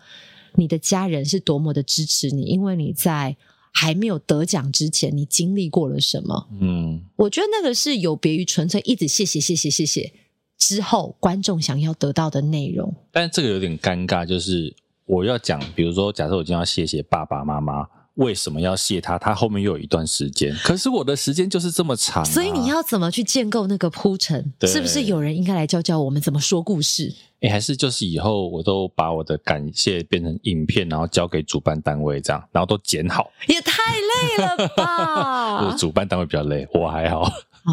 [0.55, 3.37] 你的家人是多么的支持你，因为你在。
[3.77, 6.47] 还没有得奖之前，你经历过了什么？
[6.61, 10.13] 嗯，我觉得那个是有别于纯粹一直谢谢谢谢谢谢
[10.57, 12.95] 之后观众想要得到的内容。
[13.11, 14.73] 但这个有点尴尬，就是
[15.05, 17.85] 我要讲，比如说，假设我今天要谢谢爸爸妈妈。
[18.15, 19.17] 为什么要谢他？
[19.17, 24.53] 他后面又有一段时间，可是我的时间就是这么长，啊，所以你要怎么去建构那个铺陈？
[24.61, 27.13] 是不是有人应该来教教我们怎么说故事？
[27.41, 35.75] 诶，还是就是以后我都把我的感谢变成影片，然后交给主办单位这样，然后都剪好，也太累了吧？
[35.77, 37.29] 主办单位比较累，我还好。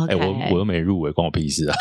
[0.08, 1.76] 哎我我又没入围，关我屁事啊！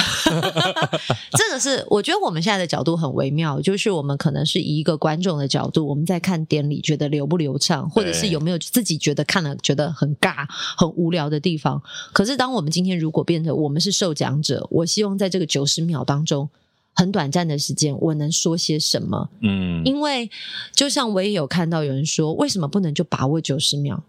[1.32, 10.46] 这个是我觉得我们现在的角度很微妙，就是我们可能是以一个观众的角度，我们在看典礼，觉得流不流畅，或者是有没有自己觉得看了觉得很尬、
[10.78, 11.82] 很无聊的地方。
[12.12, 16.50] 可是，当我们今天如果变成我们是受奖者，我希望在这个九十秒当中，
[16.94, 19.30] 很短暂的时间，我能说些什么？
[19.42, 20.30] 嗯，因为
[20.74, 24.04] 就像我也有看到有人说，为什么不能就把握九十秒？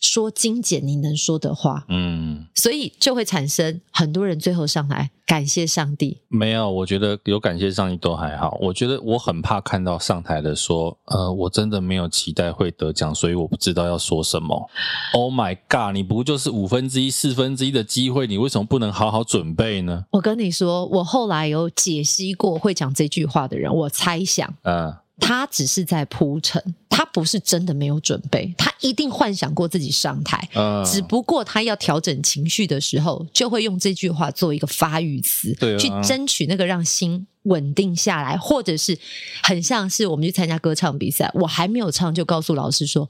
[0.00, 6.20] 说精简你能说的话，嗯，所以就会产生很多人最后上来感谢上帝。
[6.28, 8.58] 没有，我觉得有感谢上帝都还好。
[8.60, 14.68] 我觉得我很怕看到上台的说，呃，我真的没有期待会得奖，所以我不知道要说什么。
[15.14, 15.94] Oh my god！
[15.94, 20.04] 你不就是五分之一、四分之一的机会，你为什么不能好好准备呢？
[20.10, 26.74] 我跟你说，我后来有解析过会讲这句话的人，我猜想，嗯，他只是在铺陈。
[26.96, 38.96] 他不是真的没有准备，他一定幻想过自己上台，嗯、只不过他要调整情绪的时候，就会用这句话做一个发语词，对啊、去争取那个让心稳定下来，或者是
[39.42, 43.08] 很像是我们去参加歌唱比赛，我还没有唱就告诉老师说：“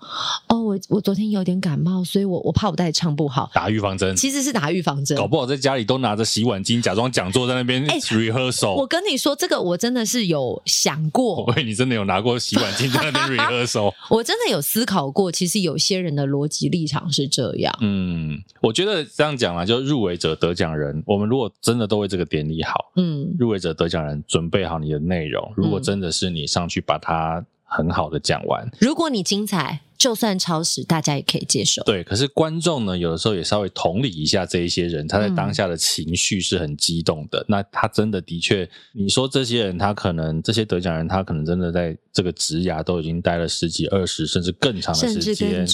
[0.49, 8.75] 哦，我我昨天有点感冒，所以我我怕我唱不好。”打预防针，其实是打预防针，搞不好在家里都拿着洗碗巾，假装讲座在那边 rehearsal。
[8.75, 11.45] 我跟你说，这个我真的是有想过。
[11.47, 13.93] 我以为你真的有拿过洗碗巾在那边 rehearsal。
[14.11, 17.73] 我真的有思考过，其实有些人的逻辑立场是这样。
[17.81, 29.81] 嗯，我觉得这样讲啊，就入围者、得奖人，我们如果真的都为这个典礼好，嗯，入围者、得奖人准备好你的内容，如果真的是你上去把它很好的讲完，如果你精彩。
[29.97, 31.83] 就算超时，大家也可以接受。
[31.85, 37.41] 对，可是观众呢，有的时候也稍微同理一下这一些人，他在当下的情绪是很激动的。
[37.41, 45.67] 嗯、那他真的的确，你说这些人，他可能这些得奖人，他可能真的在这个职涯都已经待了十几、二十，甚至更长的时间。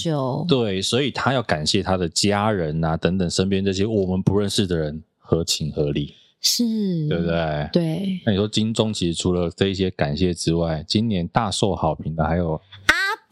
[0.47, 6.13] 对，所以他要感谢他的家人啊，等等身边这些我们不认识的人，合情合理。
[6.41, 6.63] 是，
[7.07, 7.69] 对不对？
[7.71, 8.21] 对。
[8.25, 12.61] 那你说金钟其实除了这一些感谢之外，今年大受好评的还有阿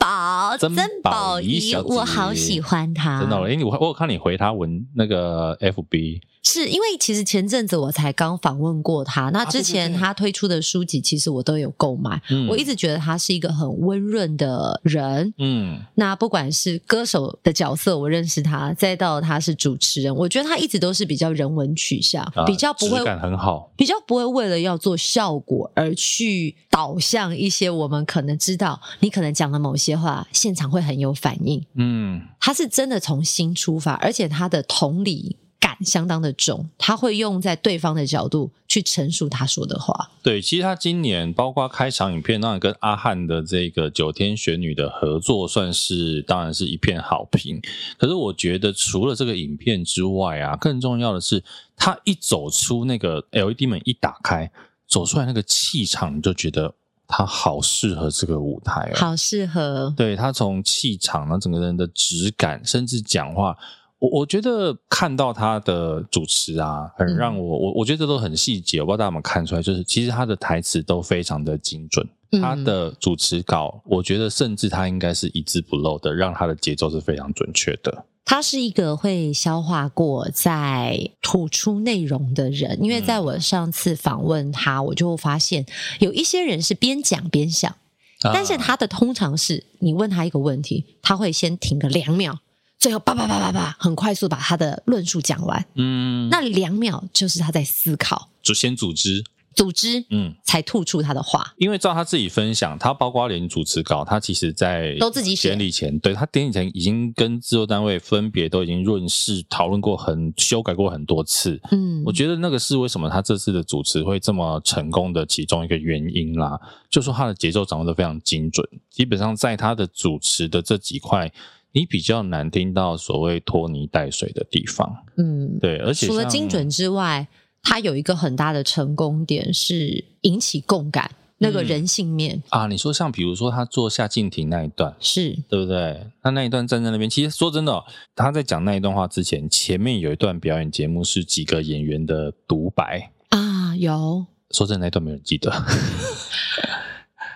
[0.09, 3.19] 宝曾宝仪，我好喜欢他。
[3.19, 6.21] 真的，哎，我我有看你回他文那个 FB。
[6.41, 12.19] 是因为其实前阵子我才刚访问过他，那之前他推出的书籍其实我都有购买。
[12.29, 15.31] 嗯，我一直觉得他是一个很温润的人。
[15.37, 31.63] 嗯，那不管是歌手的角色，我认识他，再到他是主持人，我觉得他一直都是比较人文取向，啊、比较不会，质感很好，比较不会为了要做效果而去导向一些我们可能知道你可能讲的某些话，现场会很有反应。
[31.75, 35.35] 嗯，他是真的从心出发，而且他的同理。
[35.61, 40.09] 感相当的重，他会用在对方的角度去陈述他说的话。
[40.23, 47.61] 对，其实他今年包括开场影片，当然跟阿汉的这个九天玄女的合作，算是当然是一片好评。
[47.97, 51.43] 可是我觉得除了这个影片之外啊，更重要的是
[51.75, 54.49] 他一走出那个 LED 门一打开，
[54.87, 56.73] 走出来那个气场，你就觉得
[57.09, 59.91] 他好适合这个舞台哦，好适合。
[59.97, 63.57] 对，他从气场，然后整个人的质感，甚至讲话。
[63.97, 72.07] 我我觉得看到他的主持啊，很让我我我觉得都很细节，我不知道大家有没有看出来，就是其实他的台词都非常的精准，
[72.41, 78.05] 他的主持稿，我觉得甚至他应该是一字不漏的，让他的节奏是非常准确的。
[78.29, 85.65] 他是一个会消化过再吐出内容的人，因为在我上次访问他，我就发现
[85.97, 87.75] 有一些人是边讲边想，
[88.21, 92.37] 但是他的通常是你问他一个问题，他会先停个两秒。
[92.77, 95.65] 最后，叭叭叭叭叭，很快速把他的论述讲完。
[95.73, 99.23] 嗯，那两秒就是他在思考，就先组织，
[99.55, 101.53] 组织，嗯，才吐出他的话。
[101.57, 105.49] 因为照他自己分享，他包括连主持稿，他其实在都自己写。
[105.49, 111.59] 典礼前，对他典礼前已经跟制作单位分别都已经润饰讨论过很，修改过很多次。
[111.71, 116.59] 嗯，我觉得那个是为什么他这次的主持会这么成功的其中一个原因啦。
[116.89, 121.31] 就说他的节奏掌握的非常精准，基本上在他的主持的这几块。
[121.71, 127.27] 你比较难听到所谓拖泥带水的地方，嗯，对，而且除了精准之外，
[127.61, 132.67] 它有一个很大的成功点是引起共感，那个人性面、嗯、啊。
[132.67, 136.07] 你说像比如说他做夏敬亭那一段，是对不对？
[136.21, 137.83] 他那一段站在那边，其实说真的、哦，
[138.15, 144.25] 他在讲那一段话之前，前面有一段表演节目是几个演员的独白啊，有。
[144.51, 145.51] 说真的，那一段没人记得。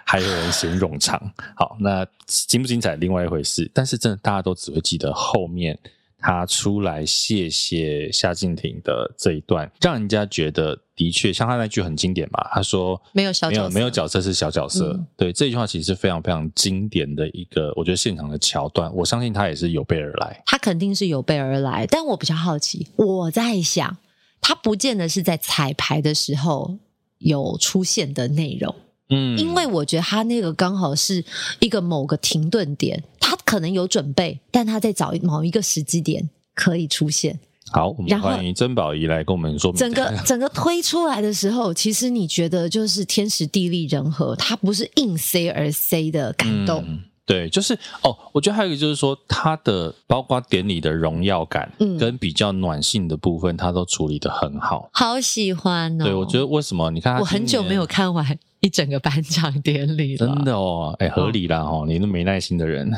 [0.05, 1.19] 还有人嫌冗长，
[1.55, 3.69] 好，那精不精彩另外一回事。
[3.73, 5.79] 但是真的大家都只会记得后面
[6.23, 14.93] 他出来谢谢夏静婷的这一段，让人家觉得的确像他那句很经典嘛，他说没有小角色，没有没有角色是小角色。
[14.93, 20.41] 嗯、对，这句话其实是非常非常经典的一个，我觉得现场的桥段，我相信他也是有备而来。
[20.45, 23.97] 他肯定是有备而来，但我比较好奇，我在想，
[24.39, 26.77] 他不见得是在彩排的时候
[27.17, 28.73] 有出现的内容。
[29.09, 31.23] 嗯，因为我觉得他那个刚好是
[31.59, 33.12] 一个某个停顿点，他
[33.53, 37.39] 可能有准备，但他在找某一个时机点可以出现。
[37.71, 39.77] 好，我们欢迎曾宝仪来跟我们说明。
[39.77, 46.83] 整个 整个推出来的时候，其实你觉得就是天时地利人和，它不是硬塞而塞的感动。
[46.87, 56.03] 嗯对，就是哦，我觉得还有一个就是说，他的包括典礼的荣耀感，嗯，跟比较暖性的部分，他都处理的很好，好喜欢哦。
[56.03, 56.89] 对，我觉得为什么？
[56.89, 58.25] 你看，我很久没有看完
[58.63, 62.89] 一整个颁奖典礼了，真的哦，哎，合理啦哦，你那没耐心的人，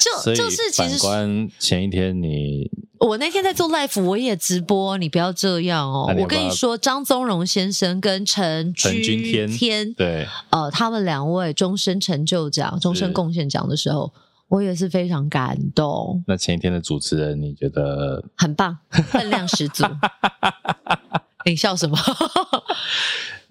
[0.00, 0.98] 就就是其实
[1.58, 2.70] 前一天你。
[3.00, 6.06] 我那天在做 live，我也直播，你不要这样哦。
[6.08, 14.10] 要要我跟你说，张宗荣先生跟陈君天，天对，呃，他们两位终身成就奖、终身贡献奖的时候，
[14.48, 16.24] 我也是非常感动。
[16.26, 19.84] 那前一天的主持人，你觉得很棒，分量十足。
[21.44, 21.98] 你笑什么？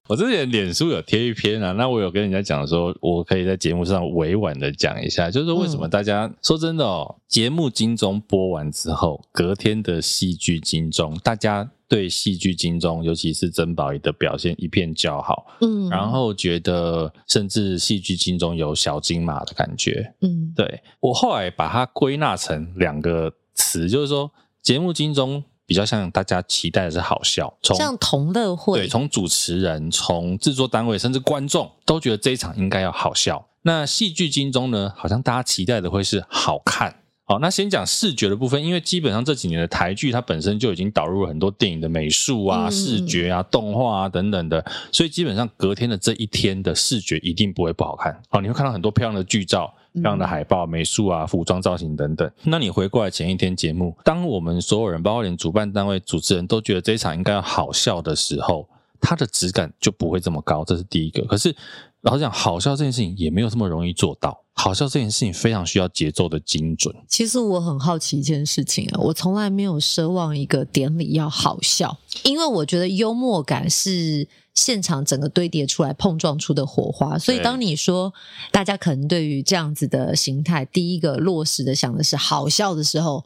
[0.09, 24.29] 我之前脸书有贴一篇啊，那我有跟人家讲说，我可以在节目上委婉的讲一下，就是说为什么大家、嗯、说真的哦，节目金钟播完之后，隔天的戏剧金钟，大家对戏剧金钟，尤其是曾宝仪的表现一片叫好，嗯，然后觉得甚至戏剧金钟有小金马的感觉，嗯，对，我后来把它归纳成两个词，就是说
[24.61, 25.41] 节目金钟。
[25.73, 33.43] 比较像大家期待的是好笑，从像同乐会，对，从主持人、从制作单位，甚至观众都觉得这一场应该要好笑。
[33.63, 36.95] 那戏剧金钟呢，好像大家期待的会是好看。
[37.25, 48.21] 好，那先讲视觉的部分，因为基本上这几年的台剧，它本身就已经导入了很多电影的美术啊、嗯、视觉啊、动画啊等等的，所以基本上隔天的这一天的视觉一定不会不好看。
[48.29, 52.29] 好，你会看到很多漂亮的剧照、漂亮的海报、美术啊、服装造型等等。
[52.43, 58.67] 那你回过来前一天节目，当我们所有人，包括连主办单位、主持人都觉得这一场应该要好笑的时候，
[58.99, 61.23] 它的质感就不会这么高，这是第一个。
[61.25, 61.55] 可是。
[62.03, 64.43] 老实讲，好笑这件事情也没有这么容易做到。
[64.55, 66.93] 好笑这件事情非常需要节奏的精准。
[67.07, 77.17] 其实我很好奇一件事情啊，我从来没有奢望一个典礼要好笑，因为我觉得幽默感是现场整个堆叠出来碰撞出的火花。
[77.17, 78.13] 所以当你说
[78.51, 83.25] 大家可能对于这样子的形态，第一个落实的想的是好笑的时候，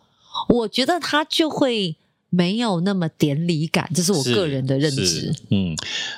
[0.49, 1.95] 我觉得他就会。
[2.29, 5.33] 没有那么典礼感，这是我个人的认知。
[5.49, 5.73] 嗯，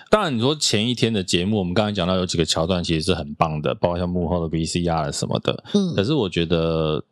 [0.10, 5.64] 当然你说前一天的节目，我们刚才讲到有几个桥段其实是很棒的，包括像幕后的 VCR 什么的。
[5.76, 7.03] 嗯，可是我觉得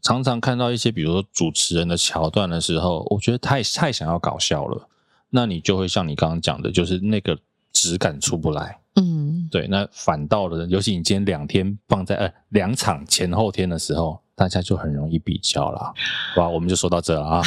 [0.00, 4.88] 常常看到一些，比如说主持人的桥段的时候，我觉得太太想要搞笑了，
[5.36, 7.38] 那你就会像你刚刚讲的，就是那个
[7.72, 8.78] 质感出不来。
[8.94, 14.18] 嗯，对，那反倒的，尤其你今天两天放在呃两场前后天的时候。
[14.38, 15.94] 大家就很容易比较了，
[16.36, 17.42] 哇，我们就说到这了啊，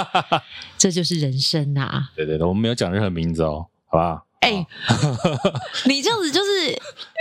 [0.78, 2.10] 这就是人生呐、啊。
[2.16, 4.26] 对对对，我们没有讲任何名字哦，好不好？
[4.46, 4.66] 哎、欸，
[5.86, 6.70] 你这样子就是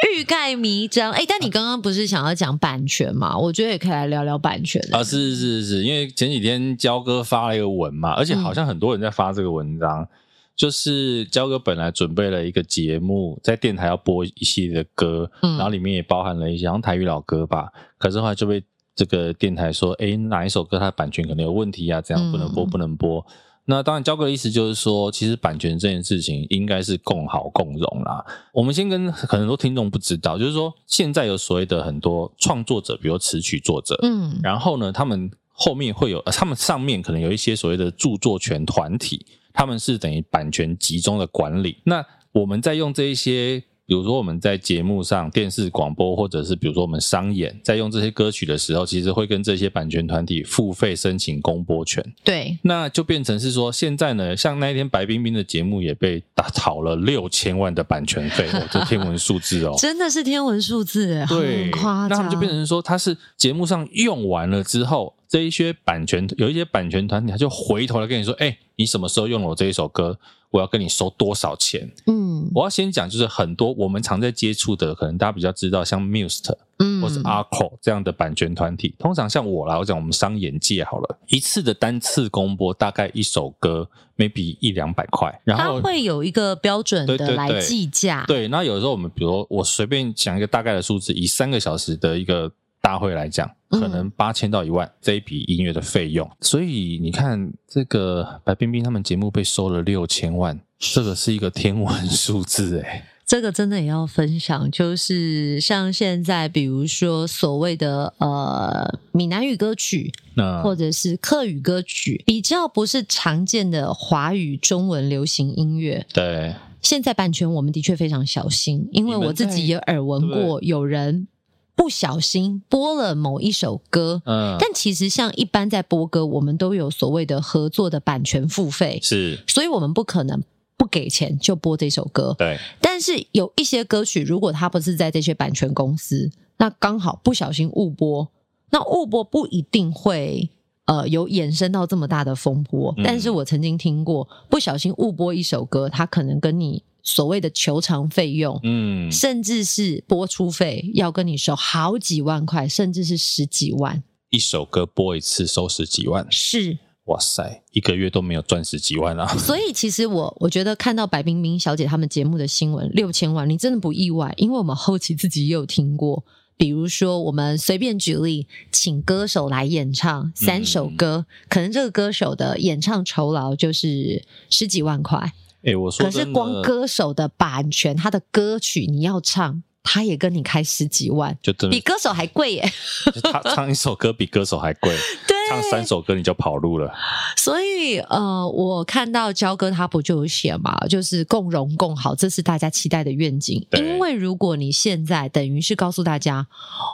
[0.09, 1.11] 欲盖弥彰。
[1.11, 3.37] 哎、欸，但你刚刚不是想要讲版权嘛？
[3.37, 5.03] 我觉得也可以来聊聊版权啊。
[5.03, 10.01] 是是是，因为前几天焦哥发了一个文嘛，而且好像很多人在发这个文章。
[10.03, 10.07] 嗯
[10.55, 17.67] 就是焦哥本来准备了一个节目，在电台要播一系列的歌，嗯，然后里面也包含了一些像台语老歌吧。
[17.97, 18.63] 可是后来就被
[18.95, 21.99] 这个电台说，哎，哪一首歌它的版权可能有问题啊？
[21.99, 23.19] 这样不能播，不能播。
[23.19, 23.33] 嗯、
[23.65, 28.25] 那当然，焦哥的意思就是说，其实版权这件事情应该是共好共荣啦。
[28.53, 39.25] 我们先跟很多听众不知道，就是说现在有所谓的很多创作者，比如词曲作者，嗯，然后呢，他们后面会有，他们上面可能有一些所谓的著作权团体。
[39.57, 41.77] 他们是等于版权集中的管理。
[41.85, 52.03] 那我们在用这一些，比如说我们在节目上、电视广播，或者是比如说我们商演，在用这些歌曲的时候，其实会跟这些版权团体付费申请公播权。
[52.23, 62.09] 对，那就变成是说，现在呢，像那一天白冰冰的节目也被打讨了六千万的版权费，哦，这天文数字哦， 真的是天文数字，对，很夸张。
[62.09, 65.13] 那他们就变成说，他是节目上用完了之后。
[65.27, 70.17] 这一些版权有一些版权团体，他就回头来跟你说：“哎、欸，你什么时候用了我这一首歌？
[70.55, 78.95] 我要跟你收多少钱？”嗯，我要先讲，就是很多我们常在接触的，可能大家比较知道，像 Muse 嗯，或是 Arco 这样的版权团体。
[78.97, 88.23] 通常像我来，我讲我们商演界好了，一次的单次公播大概一首歌 maybe 一两百块，然后它会有一个标准的来计价。
[88.27, 92.51] 对，那有的时候我们比如说我随便讲一个大概的数字，以三个小时的一个。
[92.85, 103.01] 大会来讲，可能八千到一万这一笔音乐的费用，嗯，所以你看这个白冰冰他们节目被收了六千万，这个是一个天文数字诶。
[103.25, 110.13] 这个真的也要分享，就是像现在比如说所谓的呃闽南语歌曲，
[110.61, 116.05] 或者是客语歌曲，比较不是常见的华语中文流行音乐。
[116.13, 121.27] 对，现在版权我们的确非常小心，因为我自己也耳闻过有人。
[121.75, 130.41] 不小心播了某一首歌，嗯，但其实像一般在播歌，我们都有所谓的合作的版权付费，是，所以我们不可能
[130.77, 132.57] 不给钱就播这首歌，对。
[132.79, 138.27] 但是有一些歌曲，如果它不是在这些版权公司，那刚好不小心误播，
[138.69, 140.49] 那误播不一定会
[140.85, 143.03] 呃有衍生到这么大的风波，嗯。
[143.03, 146.81] 但是我曾经听过不小心误播一首歌，它可能跟你。
[147.05, 154.03] 所谓的球场费用，嗯，甚至是播出费，要跟你收好几万块，甚至是十几万。
[154.31, 159.27] 一首歌播一次收十几万，是，哇塞，一个月都没有赚十几万啊！
[159.37, 166.25] 所以其实我我觉得看到白冰冰小姐他们节目的新闻六千万，你真的不意外，因为我们后期自己也有听过，
[166.57, 175.31] 比如说我们随便举例，请歌手来演唱三首歌，嗯，可能这个歌手的演唱酬劳就是十几万块。
[175.65, 182.71] 欸、我说可是光歌手的版权，他的歌曲你要唱，他也跟你开十几万，就比歌手还贵耶。
[183.23, 184.95] 他唱一首歌比歌手还贵，
[185.27, 186.93] 对，唱三首歌你就跑路了。
[187.35, 193.65] 所以呃，我看到焦哥他不就有写嘛，就是共荣共好，这是大家期待的愿景。
[193.71, 196.47] 因为如果你现在等于是告诉大家，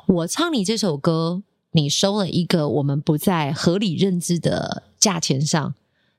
[0.08, 1.42] 我唱你这首歌，
[1.72, 5.74] 你收了一个我们不在合理认知的价钱上。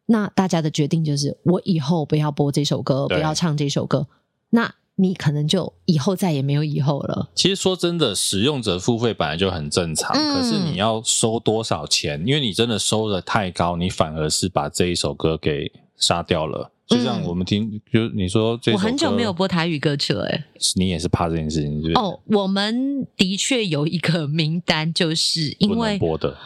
[0.07, 4.07] 那大家的决定就是，我以后不要播这首歌，不要唱这首歌。
[4.51, 7.31] 那你可能就以后再也没有以后了。
[7.35, 12.23] 其实说真的，使用者付费本来就很正常，嗯、可是你要收多少钱？
[12.27, 16.71] 因为你真的收的太高，你反而是把这一首歌给杀掉了。
[16.87, 20.45] 就像我们听，嗯、就你说这，我很久没有播台语歌曲了，哎，
[20.75, 21.95] 你也是怕这件事情，是不是？
[21.95, 26.37] 哦，我们的确有一个名单，就是因为播的，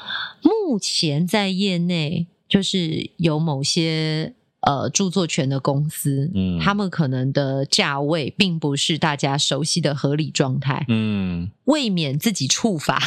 [0.42, 4.34] 目前在业内就是有某些。
[4.62, 13.00] 呃，著作权的公司，嗯，他们可能的价位并不是大家熟悉的合理状态，嗯，未免自己触法，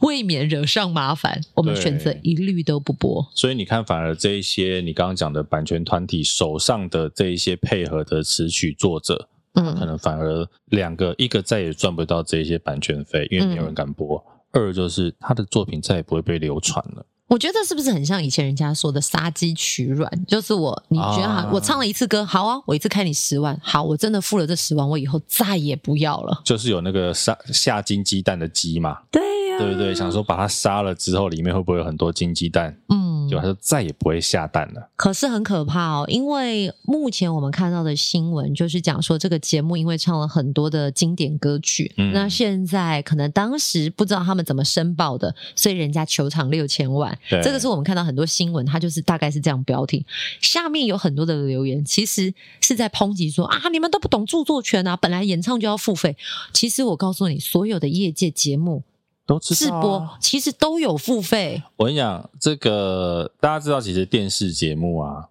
[0.00, 3.24] 未免惹上麻烦，我们选择一律都不播。
[3.36, 14.18] 所以你看，反而这一些你刚刚讲的版权团体手上的这一些配合的词曲作者，嗯，可能反而两个，一个再也赚不到这一些版权费，因为没有人敢播；
[14.54, 17.06] 嗯、二就是他的作品再也不会被流传了。
[17.30, 20.10] 我觉得是不是很像以前人家说的杀鸡取卵？
[20.26, 26.42] 就是我，你觉得好，啊、我唱了一次歌，好啊，我一次开你十万，好，我真的付了这十万，我以后再也不要了。
[26.44, 29.22] 就是有那个杀下金鸡蛋的鸡嘛，对
[29.60, 29.94] 对不对？
[29.94, 32.76] 想说把它杀了之后，里面会不会有很多金鸡蛋？
[32.88, 33.10] 嗯。
[33.30, 34.90] 就他就再也不会下蛋了。
[34.96, 47.16] 可是很可怕哦，因为目前我们看到的新闻就是讲说，这个节目因为唱了很多的经典歌曲，嗯、那现在可能当时不知道他们怎么申报的，所以人家球场六千万。
[47.28, 50.04] 对这个是我们看到很多新闻，它就是大概是这样标题。
[50.40, 56.16] 下面有很多的留言，其实是在抨击说啊，你们都不懂著作权啊，本来演唱就要付费。
[56.52, 58.82] 其实我告诉你，所有的业界节目。
[59.30, 61.62] 都知道、啊、直播其实都有付费。
[61.76, 65.28] 我跟你讲，这个大家知道，其实电视节目啊，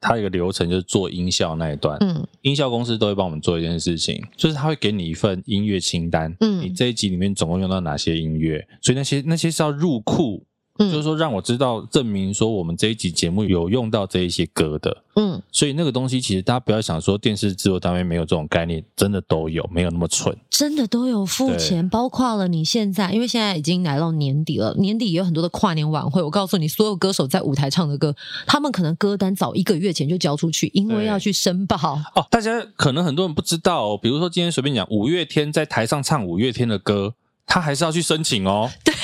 [0.00, 1.96] 它有一个流程就是做音效那一段。
[2.00, 6.36] 嗯，音效公司都会帮我们做一件事情，就是他会给你一份音乐清单。
[6.40, 8.66] 嗯，你这一集里面总共用到哪些音乐？
[8.82, 10.44] 所以那些那些是要入库。
[10.78, 28.14] 嗯，就是说让我知道，证明说我们这一集节目有用到这一些歌的，嗯，所以那个东西其实大家不要想说电视制作单位没有这种概念，真的都有，没有那么蠢，真的都有付钱，包括了你现在，因为现在已经来到年底了，年底也有很多的跨年晚会，我告诉你，所有歌手在舞台唱的歌，
[28.46, 31.76] 他们可能歌单早一个月前就交出去，因为要去申报。
[32.14, 37.14] 哦，大家可能很多人不知道哦，比如说今天随便讲，五月天在台上唱五月天的歌，
[37.46, 38.70] 他还是要去申请哦。
[38.84, 38.94] 对。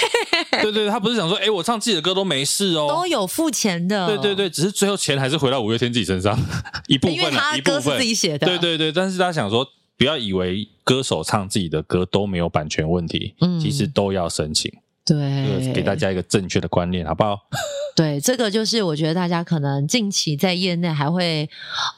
[0.60, 4.06] 对对，他不是想说，哎，我唱自己的歌都没事哦，都有付钱的。
[4.06, 6.38] 对对对，只是最后钱还是回到五月天自己身上
[6.88, 8.46] 一部分，因为他歌是自己写的。
[8.46, 14.70] 对对对，但是他想说，不要以为歌手唱自己的歌都没有版权问题，嗯，其实都要申请。
[15.04, 17.36] 对，给大家一个正确的观念，好不好？
[17.96, 21.48] 对，这个就是我觉得大家可能近期在业内还会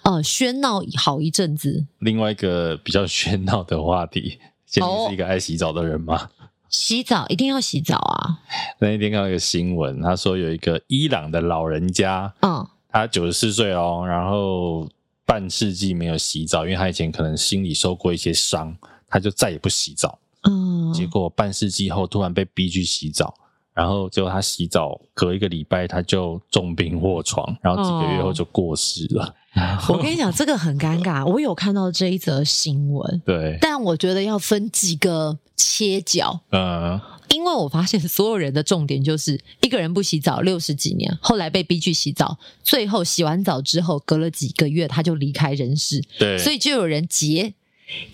[0.03, 1.85] 呃喧闹好一阵子。
[1.99, 6.31] 另外一个比较喧闹的话题，现在是一个爱洗澡的人吗？
[6.75, 8.41] 哦洗澡一定要洗澡啊！
[8.81, 14.89] 那一天看到一个新闻，他说有一个伊朗的老人家，嗯，他九十四岁哦，然后
[15.25, 18.77] 半世纪没有洗澡，因为他以前可能心里受过一些伤，
[19.09, 20.19] 他就再也不洗澡。
[20.43, 23.33] 嗯，结果半世纪后突然被逼去洗澡，
[23.75, 29.35] 然后结果他洗澡隔一个礼拜他就重病卧床，然后几个月后就过世了。
[29.57, 31.25] 嗯 我跟你讲，这个很尴尬。
[31.25, 36.41] 我有看到这一则新闻，对，但我觉得要分几个切角。
[36.51, 46.03] 嗯，因为我发现所有人的重点就是一个人不洗澡六十几年，后来被逼去洗澡，最后洗完澡之后隔了几个月他就离开人世。
[46.19, 47.55] 对，所以就有人截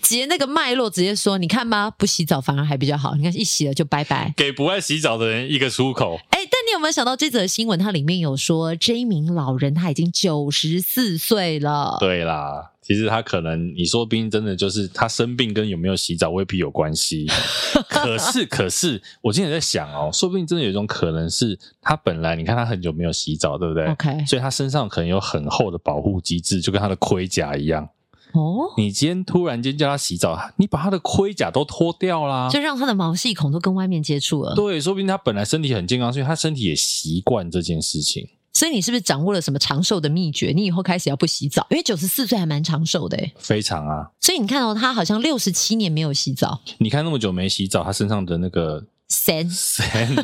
[0.01, 3.15] 截那个脉络，直接说：“你看吧，不洗澡反而还比较好。
[3.15, 7.77] 你看一洗了就拜拜，给不爱洗澡的人一个出口。”哎，但你有没有想到这则新闻？
[7.79, 11.97] 它里面有说这一名老人他已经九十四岁了。
[11.99, 17.27] 对啦，其实他可能你说不定真的就是他生病跟有没有洗澡未必有关系。
[17.87, 27.87] 可是，可是我今天也在想哦，说不定真的有一种可能是他本来你看他很久没有洗澡，对不对？OK，所以他身上可能有很厚的保护机制，就跟他的盔甲一样。
[28.33, 34.55] 哦，你今天突然间叫他洗澡，你把他的盔甲都脱掉啦，就让他的毛细孔都跟外面接触了。
[34.55, 38.27] 对，说不定他本来身体很健康，所以他身体也习惯这件事情。
[38.53, 40.51] 所以你是不是掌握了什么长寿的秘诀？
[40.53, 43.33] 你以后开始要不洗澡，因为九十四岁还蛮长寿的诶。
[43.37, 44.11] 非常啊。
[44.19, 50.15] 所以你看到、哦、他好像六十七年没有洗澡，你看那么久没洗澡，他身上的那个森森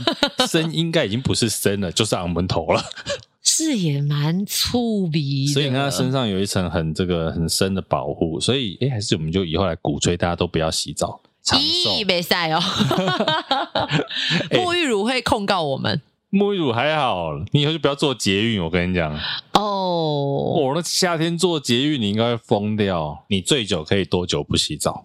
[0.45, 2.83] 森应该已经不是森了，就是昂门头了。
[3.47, 12.03] 是也蛮粗鄙的，所以你看他身上有一层很这个很深的保护，所以哎，还是我们就以后来鼓吹大家都不要洗澡，长寿。
[12.05, 12.59] 没晒哦，
[14.51, 16.01] 沐浴乳会控告我们。
[16.29, 18.61] 沐浴乳还好，你以后就不要做捷运。
[18.61, 19.17] 我跟你讲
[19.53, 23.23] 哦，我，那夏天做捷运你应该会疯掉。
[23.29, 25.01] 你最久可以多久不洗澡？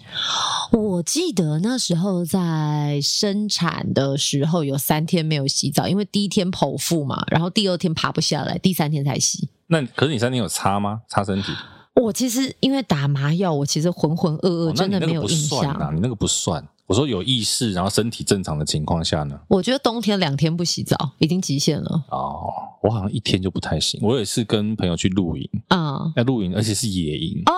[0.72, 9.48] 我记得那时候在生产的时候有三天没有洗澡，因为第一天剖腹嘛，然后第二天爬不下来，第三天才洗。
[9.68, 11.02] 那可是你三天有擦吗？
[11.08, 11.52] 擦身体？
[11.94, 15.72] 我其实因为打麻药，我其实浑浑噩噩，真的没有印象。
[15.74, 16.66] 啊，你那个不算。
[16.86, 19.38] 我说有意识，然后身体正常的情况下呢？
[19.48, 22.04] 我觉得冬天两天不洗澡已经极限了。
[22.10, 23.98] 哦，我好像一天就不太行。
[24.02, 27.52] 我也是跟朋友去露营啊，要露营，而且是野营哦。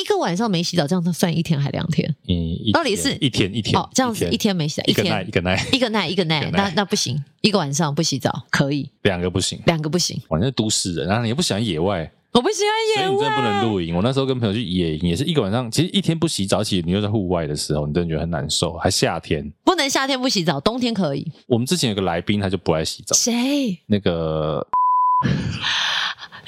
[0.00, 2.08] 一个晚上没洗澡，这样子算一天还两天？
[2.26, 10.20] 嗯，到底是一天一天哦，这样子一天没洗澡，一个耐一个耐一个耐一个耐，那那不行，一个晚上不洗澡可以，两个不行，两个不行。
[10.28, 12.10] 反正都市人，然后你也不喜欢野外。
[12.32, 13.96] 我不喜欢野外，所以你真的不能露营。
[13.96, 18.74] 我那时候跟朋友去野营，也是一个晚上，其实一天不洗澡，其实你又在户外的时候，你真的觉得很难受。
[18.74, 21.26] 还夏天，不能夏天不洗澡，冬天可以。
[21.48, 23.16] 我们之前有个来宾，他就不爱洗澡。
[23.16, 23.78] 谁？
[23.86, 24.66] 那个。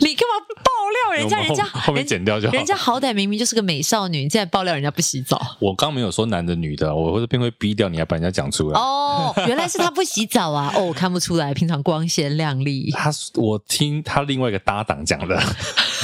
[0.03, 1.41] 你干嘛爆料人家？
[1.41, 2.53] 人家后面剪掉就好。
[2.53, 5.41] 人家好歹明明就是个美少女，你竟然爆料人家不洗澡。
[5.61, 8.79] 我刚没有说男的女的，我这边会逼掉你，还把人家讲出来。
[8.79, 10.73] 哦，原来是他不洗澡啊！
[10.75, 12.91] 哦，我看不出来，平常光鲜亮丽。
[12.91, 15.41] 他，我听他另外一个搭档讲的，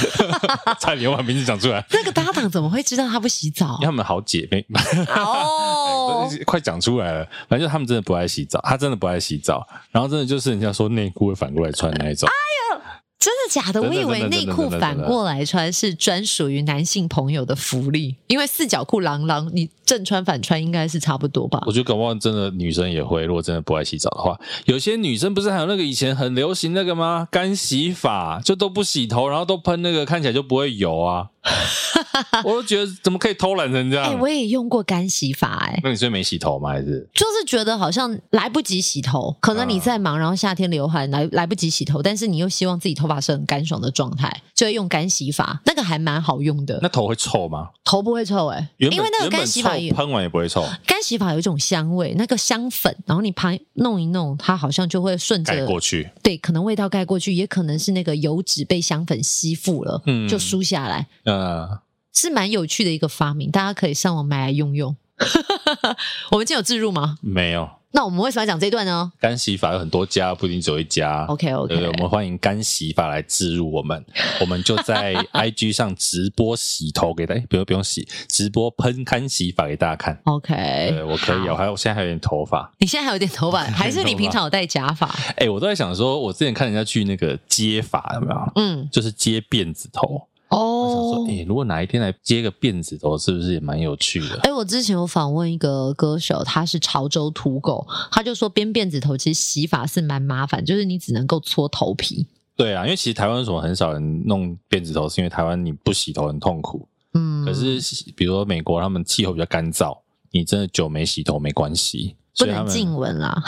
[0.79, 1.85] 差点把名字讲出来。
[1.91, 3.77] 那个搭档怎么会知道他不洗澡？
[3.81, 4.65] 因为他们好姐妹。
[5.13, 7.25] 哦，快讲出来了。
[7.49, 9.67] 反正就他们真的不爱洗澡，他真的不爱洗澡。
[9.91, 12.29] 然后真的就是人家说内裤会反过来穿那一种。
[12.29, 12.81] 哎呦！
[13.19, 13.81] 真的假的？
[13.81, 21.61] 我以为内裤反过来穿是专属于男性朋友的福利，因为四角裤郎朗，你正穿反穿应该是差不多吧？
[21.65, 27.27] 我觉得搞不好真的女生也会，如果真的不爱洗澡的话，有些女生不是还有那个以前很流行那个吗？
[27.29, 31.27] 干洗法，就都不洗头，然后都喷那个，看起来就不会油啊。
[32.43, 34.05] 我都觉得怎么可以偷懒成这样？
[34.05, 36.69] 哎、欸，我也用过干洗法，哎，那你是没洗头吗？
[36.69, 46.79] 还是就是觉得好像来不及洗头，可能你在忙，然后夏天流汗来来不及洗头，但是你又希望自己头发是很干爽的状态，就会用干洗法，那个还蛮好用的。
[46.81, 47.67] 那头会臭吗？
[47.83, 50.63] 头不会臭，哎，因为那个干洗法喷完也不会臭。
[50.85, 56.09] 干洗法有一种香味，那个香粉，然后你旁弄一弄，它好像就会顺着盖过去。
[56.23, 61.07] 对，可能味道盖过去，也可能是那个油脂被香粉吸附了，嗯，就梳下来。
[61.25, 61.79] 嗯。
[62.11, 64.97] 是蛮有趣的一个发明，大家可以上网买来用用。
[66.31, 67.17] 我们今天有置入吗？
[67.21, 67.69] 没有。
[67.91, 69.11] 那我们为什么要讲这一段呢？
[69.19, 71.25] 干洗法有很多家，不一定只有一家。
[71.25, 74.05] OK OK，对，我们欢迎干洗法来置入我们，
[74.39, 80.19] 我们就在 IG 上直播洗头给大家，不用不用洗，直播喷干洗法给大家看。
[80.25, 80.53] OK，
[80.91, 82.71] 对我可以，我还有我现在还有点头发。
[82.77, 85.07] 你现在还有点头发， 还是你平常有戴假发？
[85.31, 88.51] 哎、欸，我都在想说，我之前看人家去那个接发，有没有？
[88.55, 90.27] 嗯，就是接辫子头。
[90.49, 94.35] 哦，我想说，哎、欸，如果哪一天来接个辫子头，是不是也蛮有趣的？
[94.41, 102.27] 哎、欸，我之前有访问一个歌手，他是潮州土狗，他就说编辫子头其实洗发是蛮麻烦，就是你只能够搓头皮。
[102.55, 106.87] 对啊，因为其实台湾为什么很少人弄辫子头，是因为台湾你不洗头很痛苦。
[107.13, 107.79] 嗯，可是
[108.15, 109.99] 比如说美国，他们气候比较干燥，
[110.31, 113.41] 你真的久没洗头没关系，不能静闻啦，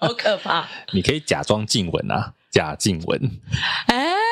[0.00, 0.68] 好可怕。
[0.92, 3.30] 你可以假装静闻啊，假静闻。
[3.88, 4.23] 哎、欸。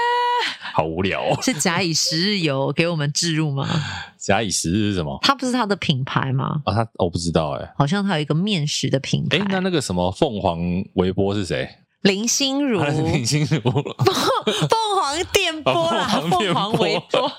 [0.74, 1.38] 好无聊哦！
[1.42, 3.68] 是假以时日有给我们置入吗？
[4.16, 5.18] 假以时日是什么？
[5.22, 6.62] 它不是它的品牌吗？
[6.64, 9.38] 啊，它我不知道哎、欸，好像它有一个面食的品牌。
[9.38, 10.60] 哎，那那个什么凤凰
[10.94, 11.68] 微波是谁？
[12.02, 17.30] 林心如，林心如，凤凤凰电波啦， 凤凰微波。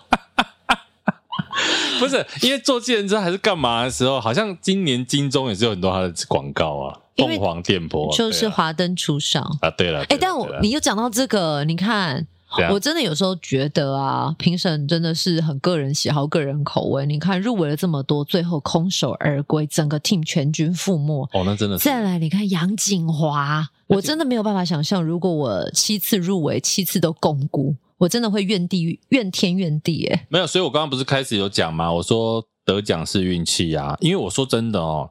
[1.99, 6.99] 不是，因为坐计程车还是干嘛的时候，好像今年金钟也是有很多它的广告啊。
[7.15, 9.69] 凤凰电波就是华灯初上啊。
[9.71, 12.25] 对了，哎，但我你又讲到这个，你看。
[12.71, 17.05] 我真的有时候觉得啊，评审真的是很个人喜好、个人口味。
[17.05, 21.27] 你看入围了这么多，最后空手而归，整个 team 全军覆没。
[21.33, 21.83] 哦，那真的是。
[21.83, 30.05] 再来，你看杨谨华，我真的没有办法想象，如果我七次入围，七次都共估，我真的会怨地怨天怨地。
[30.07, 31.91] 哎，没有，所以我刚刚不是开始有讲吗？
[31.91, 35.09] 我说得奖是运气啊，因为我说真的哦。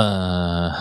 [0.00, 0.72] 呃，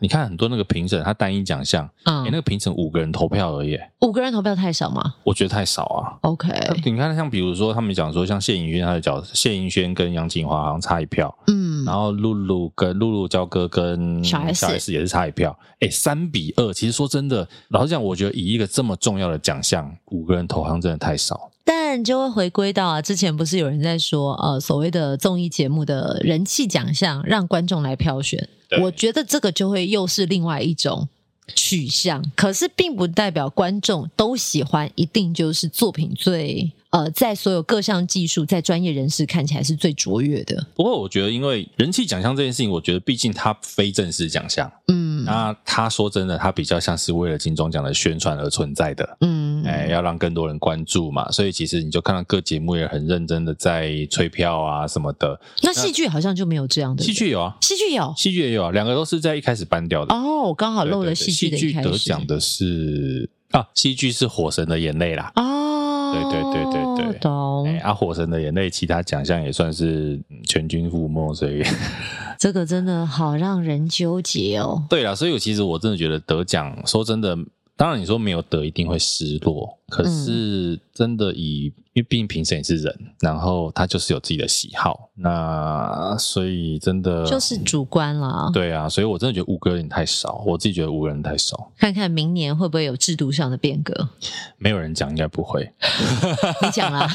[0.00, 5.14] 你看很多那个评审，他单一奖项，嗯，欸、那个评审五个人投票而已，五个人投票太少吗？
[5.22, 6.18] 我觉得太少啊。
[6.22, 6.48] OK，
[6.84, 16.72] 你看像比如说他们讲说，像谢颖轩他的角色，谢颖轩跟杨锦华好像差一票，嗯，然后露露跟露露娇哥跟小 S 也是差一票，哎、欸，三比二。
[16.72, 21.50] 其实说真的，老实讲，我觉得以一个这么重要的奖项，五个人投行真的太少。
[21.66, 28.46] 但就会回归到啊，之前不是有人在说，呃，所谓的综艺节目的人气奖项，让观众来票选。
[28.82, 31.08] 我觉得这个就会又是另外一种
[31.54, 40.64] 取向，可是并不代表观众都喜欢，一定就是作品最呃，在所有各项技术，在专业人士看起来是最卓越的。
[40.76, 49.64] 不过我觉得，因为人气奖项这件事情，我觉得毕竟它非正式奖项，嗯，那他说真的，他比较像是为了金钟奖的宣传而存在的，嗯。
[49.64, 55.40] 哎，要让更多人关注嘛，所以其实你就看到各节目也很认真的在催票啊什么的。
[55.62, 57.02] 那戏剧好像就没有这样的。
[57.02, 60.14] 戏剧有啊，戏剧有，戏剧也有啊，两个都是在一开始搬掉的。
[60.14, 61.88] 哦，我刚好漏了戏剧的一开始。
[61.92, 65.32] 戏剧得奖的是啊，戏剧是《火神的眼泪》啦。
[65.36, 66.03] 哦。
[66.30, 67.66] 对对对对对，懂。
[67.66, 71.62] 哎，啊，火神的眼泪，其他奖项也算是全军覆没，所以
[72.38, 74.82] 这个真的好让人纠结哦。
[74.88, 77.36] 对啦，所以我其实我真的觉得得奖，说真的。
[77.76, 88.48] 当然，你说没有得一定会失落，可是真的以，嗯、因为毕竟评审也是人，然后他就是有自己的喜好，那所以真的就是主观了。
[88.52, 91.72] 对啊，所以我真的觉得五个有点太少，我自己觉得五个人太少。
[91.76, 94.08] 看看明年会不会有制度上的变革？
[94.56, 95.68] 没有人讲，应该不会。
[96.62, 97.08] 你讲啦，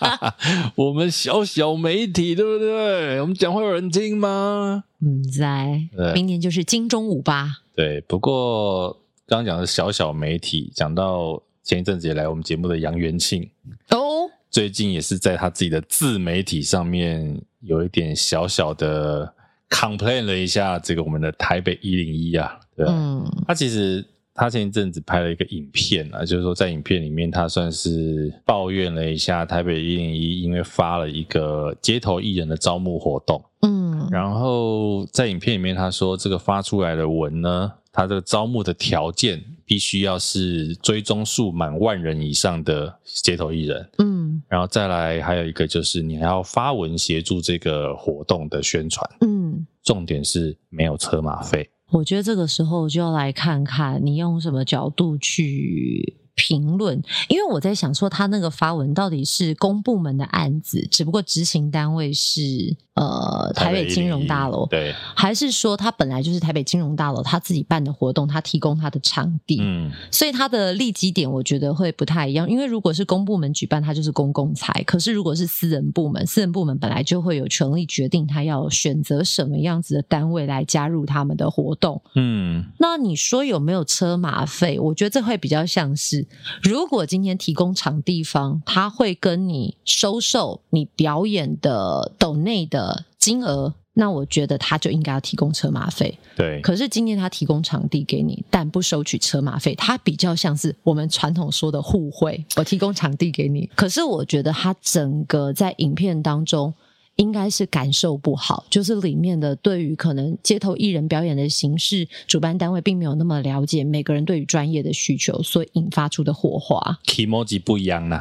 [0.76, 3.20] 我们小小媒体，对不对？
[3.20, 4.84] 我们讲话有人听吗？
[5.02, 5.82] 嗯，在
[6.14, 7.58] 明年就是金钟五八。
[7.76, 8.96] 对，不过。
[9.30, 13.48] 刚刚讲的小小媒体，讲到前一阵子也来我们节目的杨元庆
[13.90, 19.32] 哦，最近也是在他自己的自媒体上面有一点小小的
[19.68, 24.04] complain 了一下这个我们的台北一零一啊，对，嗯，他其实
[24.34, 33.79] 他前一阵子拍了一个影片啊，就是说在影片里面他算是抱怨了一下台北一零一，因为发了一个街头艺人的招募活动，嗯，
[34.10, 37.72] 然后在影片里面他说这个发出来的文呢。
[37.92, 51.68] 他这个招募的条件必须要是追踪数满万人以上的街头艺人，嗯，然后再来还有一个就是你还要发文协助这个活动的宣传，嗯，重点是没有车马费。
[51.90, 62.76] 我觉得这个时候就要来看看你用什么角度去评论，因为我在想说他那个发文到底是公部门的案子，只不过执行单位是。
[62.94, 84.78] 呃，台北金融大楼，对，还是说他本来就是台北金融大楼，他自己办的活动，他提供他的场地，嗯，所以他的立基点我觉得会不太一样，因为如果是公部门举办，他就是公共财，可是如果是私人部门，私人部门本来就会有权利决定他要选择什么样子的单位来加入他们的活动，嗯，那你说有没有车马费？
[84.78, 86.19] 我觉得这会比较像是，
[86.62, 93.04] 如果今天提供场地方，他会跟你收受你表演的斗内的。
[93.18, 96.18] 金额，那我觉得他就应该要提供车马费。
[96.34, 102.42] 对，可是今天他提供场地给你，但不收取车马费，他比较像是我们传统说的互惠。
[102.56, 106.72] 我提供场地给你，可是我觉得他整个在影片当中。
[107.20, 116.98] 应该是感受不好，就是里面的对于可能街头艺人表演的形式，主办单位并没有那么了解每个人对于专业的需求，所以引发出的火花。
[117.04, 118.18] kimoji 不一样呢？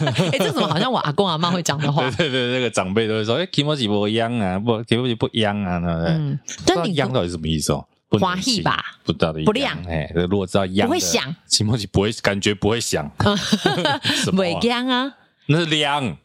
[0.00, 2.10] 哎、欸，这怎么好像我阿公阿妈会讲的话？
[2.16, 7.86] 对对对，那个长辈都会说：“哎、欸，kimoji 不一样啊，不 kimoji 不一样啊。”嗯，但你“央”到底什么意思哦？
[8.18, 8.82] 华裔吧？
[9.04, 9.44] 不知道的。
[9.44, 9.76] 不亮。
[9.86, 11.22] 哎，如果知道“央”，不会响。
[11.50, 13.10] kimoji 不会，感觉不会响。
[14.30, 15.12] 不会亮啊？
[15.48, 16.16] 那是亮。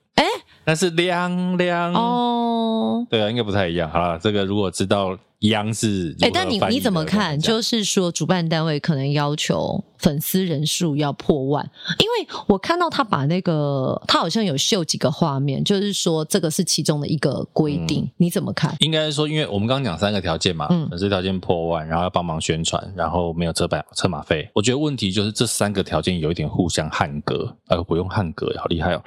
[0.62, 0.66] 哎。
[0.66, 3.90] 但是亮亮哦，对啊，应该不太一样。
[3.90, 5.18] 好了，这个如果知道。
[5.42, 7.40] 央是哎，但你你怎么看？
[7.40, 11.64] 就是说，主办单位可能要求粉丝人数要破万，
[12.00, 18.04] 因为我看到他把那个他好像有秀几个画面，就是说这个是其中的一个规定。
[18.04, 18.76] 嗯、你怎么看？
[18.80, 24.50] 应该是说，因为我们刚刚讲三个条件嘛，嗯、粉丝条件破万，然后要帮忙宣传，然后没有车马车马费。
[24.56, 29.04] 我觉得问题就是这三个条件有一点互相汉格，呃，不用汉格，好厉害哦，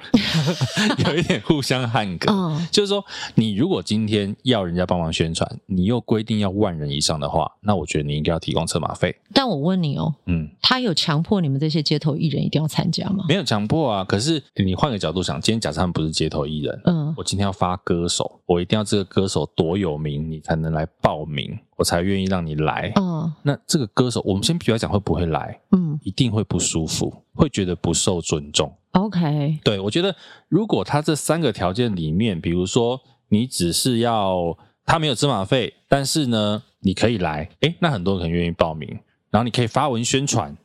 [1.05, 2.31] 有一点互相汉格。
[2.31, 3.03] 嗯、就是说，
[3.35, 9.13] 你如果今天要人家帮忙宣传，你又规定要万人以上的话，那我觉得你应该要提供车马费。
[9.33, 13.25] 但我问你哦，嗯，他有强迫你们这些街头艺人一定要参加吗？
[13.27, 14.03] 没有强迫啊。
[14.03, 22.91] 可是你换个角度想，今天假设他们不是街头艺人，嗯，我今天要发歌手，我一定要这个歌手多有名，你才能来报名，我才愿意让你来。
[22.95, 28.71] 嗯，那这个歌手，我们先不要讲会不会来，嗯，一定会不舒服，会觉得不受尊重。
[28.91, 30.15] OK，对，我觉得
[30.47, 34.57] 如果他这三个条件里面，比如说你只是要。
[34.87, 38.87] 他没有芝麻费，但是呢，你可以来，诶，那很多人可能愿意报名，
[39.31, 40.55] 然后你可以发文宣传，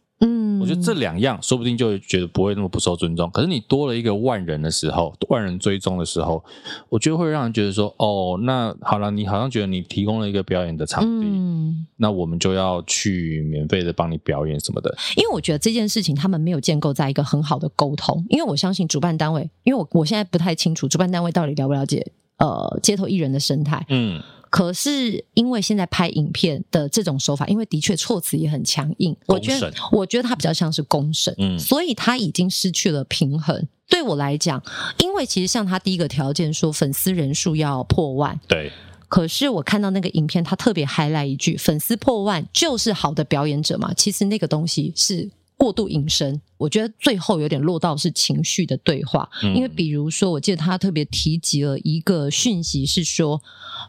[0.71, 3.29] 觉得这两样说不定就会觉得不会那么不受尊重。
[3.31, 6.43] 可是你多了一个万人的时候，万人追踪的时候，
[6.89, 14.97] 我觉得会让人觉得说，哦，那好了，你好像觉得你提供了一个表演的场地，嗯，那我们就要去免费的帮你表演什么的。
[15.17, 22.13] 因为我觉得这件事情他们没有建构在一个很好的沟通，因为我相信主办单位，因为我我现在不太清楚主办单位到底了不了解。
[22.39, 24.19] 呃，街头艺人的生态，嗯，
[24.51, 33.67] 可是因为现在拍影片的这种手法，因为的确措辞也很强硬，我觉得，我觉得他比较像是公审，嗯，所以他已经失去了平衡。
[33.89, 34.63] 对我来讲，
[34.99, 38.71] 因为其实像他第一个条件说粉丝人数要破万，对，
[39.09, 45.31] 可是我看到那个影片，他特别 highlight 一句，粉丝破万就是好的表演者嘛，其实那个东西是。
[45.61, 53.43] 过度引申，我觉得最后有点落到是情绪的对话，嗯、因为比如说，我记得他特别提及了一个讯息，是说，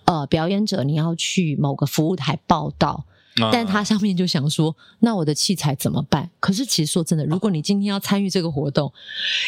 [0.03, 3.05] 呃，表演者你要去某个服务台报到，
[3.53, 6.29] 但他上面就想说，那我的器材怎么办？
[6.41, 8.91] 可是其实说真的，如果你今天要参与这个活动，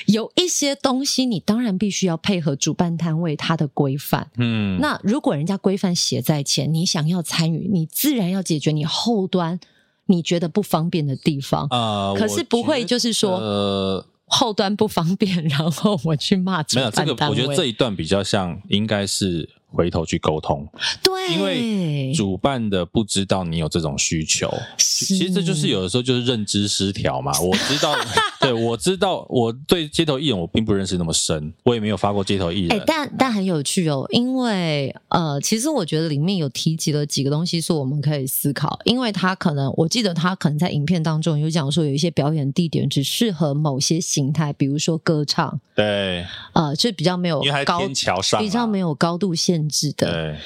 [0.05, 4.31] 有一些东西你当然必须要配合主办单位他的规范。
[4.37, 9.59] 嗯，那如果人家规范写在前，你想要参与，你自然要解决你后端
[10.07, 12.13] 你觉得不方便的地方啊。
[12.15, 14.05] 可是不会就是说。
[14.25, 16.63] 后端不方便，然后我去骂。
[16.73, 19.47] 没有这个，我觉得这一段比较像，应该是。
[19.73, 20.67] 回头去沟通，
[21.01, 27.31] 对，因为主办的不知道你有这种需求，其实这就是有的时候就是认知失调嘛。
[27.41, 27.95] 我知道，
[28.39, 32.79] 对，我知道，我对街头艺人我并不认识那么深，我也没有发过街头艺人。
[32.79, 49.62] 哎，但但很有趣哦，因为呃，其实我觉得里面有提及了几个东西是我们可以思考，因为他可能，我记得他可能在影片当中有讲说，有一些表演地点只适合某些形态，比如说歌唱，对，呃，就比较没有高，天桥上，比较没有高度限。
[49.69, 50.37] 制的，对，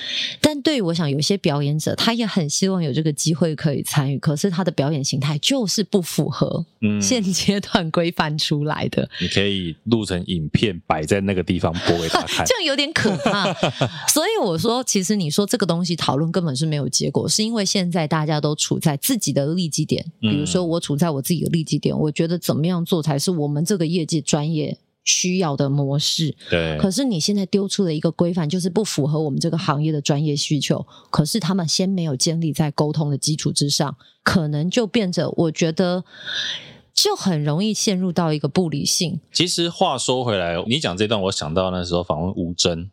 [0.41, 6.65] 但对于我想，有些表演者他也很希望有这个机会可以参与，可是他的表演形态就是不符合
[7.01, 9.03] 现阶段规范出来的。
[9.03, 13.53] 嗯，你可以录成影片摆在那个地方播给他看， 这样有点可怕。
[14.07, 24.78] 所以我说，其实你说这个东西讨论根本是没有结果，是因为现在大家都处在自己的利基点，比如说我处在我自己的利基点，我觉得怎么样做才是我们这个业界专业。
[25.07, 26.77] 需要的模式，对。
[26.77, 30.85] 可是你现在丢出了一个规范，就是不符合我们这个行业的专业需求。
[31.09, 36.03] 可是他们先没有建立在沟通的基础之上，可能就变着，我觉得
[36.93, 39.19] 就很容易陷入到一个不理性。
[39.31, 42.89] 其实话说回来，你讲这段，我想到那时候访问吴峥。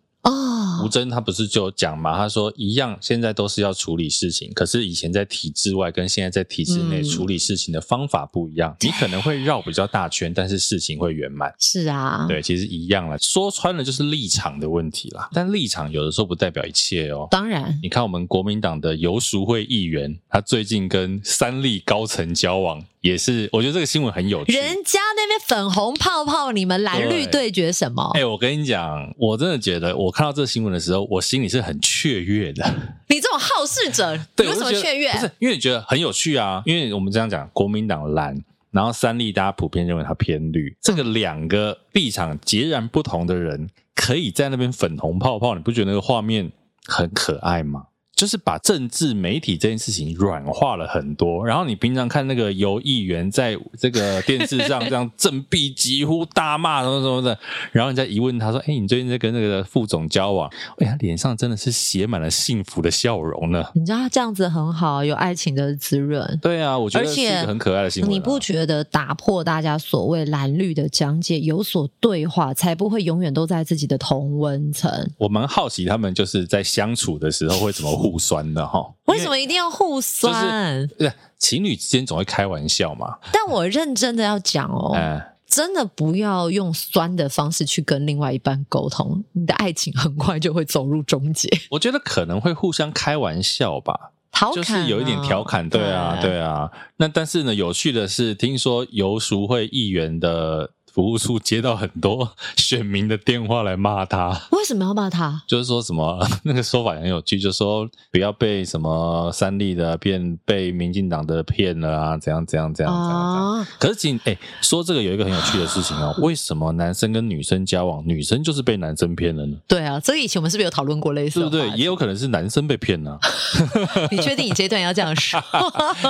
[0.81, 2.16] 哦，吴征他不是就讲嘛？
[2.16, 8.72] 他说一样，现在都是要处理事情，可是以前在体制外跟现在在体制内处理事情的方法不一样。
[8.72, 11.53] 嗯、你可能会绕比较大圈，但是事情会圆满。
[11.61, 13.18] 是啊，对，其实一样了。
[13.18, 15.29] 说穿了就是立场的问题啦。
[15.33, 17.29] 但立场有的时候不代表一切哦。
[17.31, 22.85] 当然，你看我们国民党的游淑慧议员，他最近跟三立高层交往。
[23.05, 24.55] 也是，我觉得这个新闻很有趣。
[24.55, 28.11] 人家那边粉红泡泡，你们蓝绿对决什么？
[28.14, 32.64] 哎、欸，我跟你讲，我真的觉得，我看到这个新闻的时候，我心里是很雀跃的。
[33.09, 35.12] 你这种好事者，对，为什么雀跃？
[35.12, 36.62] 不是因为你觉得很有趣啊？
[36.64, 46.50] 因为我们这样讲，国民党蓝，然后三立大家普遍认为它偏绿，这个两个立场截然不同的人，可以在那边粉红泡泡，你不觉得那个画面
[46.86, 47.88] 很可爱吗？
[48.16, 57.36] 就是把政治媒体这件事情软化了很多，然后你平常看那个游议员在这个电视上这样振臂疾呼、大骂什么什么的，
[57.72, 60.48] 然后你再一问他说：“哎，你最近在跟那个副总交往？”
[60.78, 63.64] 哎，他脸上真的是写满了幸福的笑容呢。
[63.74, 66.38] 你知道他这样子很好，有爱情的滋润。
[66.40, 68.12] 对啊，我觉得是一个很可爱的新闻啊。
[68.12, 75.10] 你不觉得打破大家所谓蓝绿的讲解，有所对话，才不会永远都在自己的同温层？
[75.18, 78.03] 我蛮好奇他们就是在相处的时候会怎么。
[78.05, 78.92] 互酸的哈？
[79.07, 80.86] 为什么一定要互酸？
[80.86, 83.16] 就是情侣之间总会开玩笑嘛。
[83.32, 91.48] 但我认真的要讲哦，嗯，真的不要用酸的方式去跟另外一半沟通，你的爱情很快就会走入终结。
[91.70, 95.66] 我觉得可能会互相开玩笑吧，调侃，就是有一点调侃。
[95.66, 96.70] 对啊，对啊。
[96.98, 100.74] 那但是呢，有趣的是，听说游淑慧议员的。
[100.95, 105.42] 服务处接到很多选民的电话来骂他，为什么要骂他？
[105.45, 113.59] 就是说什么 那个说法很有趣，就是说不要被什么三立的骗，被民进党的骗了啊，怎样怎样怎样怎样。
[113.59, 119.57] 啊、可是仅哎，说这个有一个很有趣的事情哦， 为什么男生跟女生交往，女生就是被男生骗了呢？
[119.66, 121.51] 对啊，所以以前我们是不是有讨论过类似的？
[121.51, 121.76] 对不对？
[121.76, 123.28] 也有可能是男生被骗呢、啊。
[124.12, 125.42] 你确定你这段要这样说？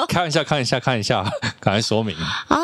[0.09, 1.25] 看一下，看一下，看一下，
[1.59, 2.64] 赶快说明啊。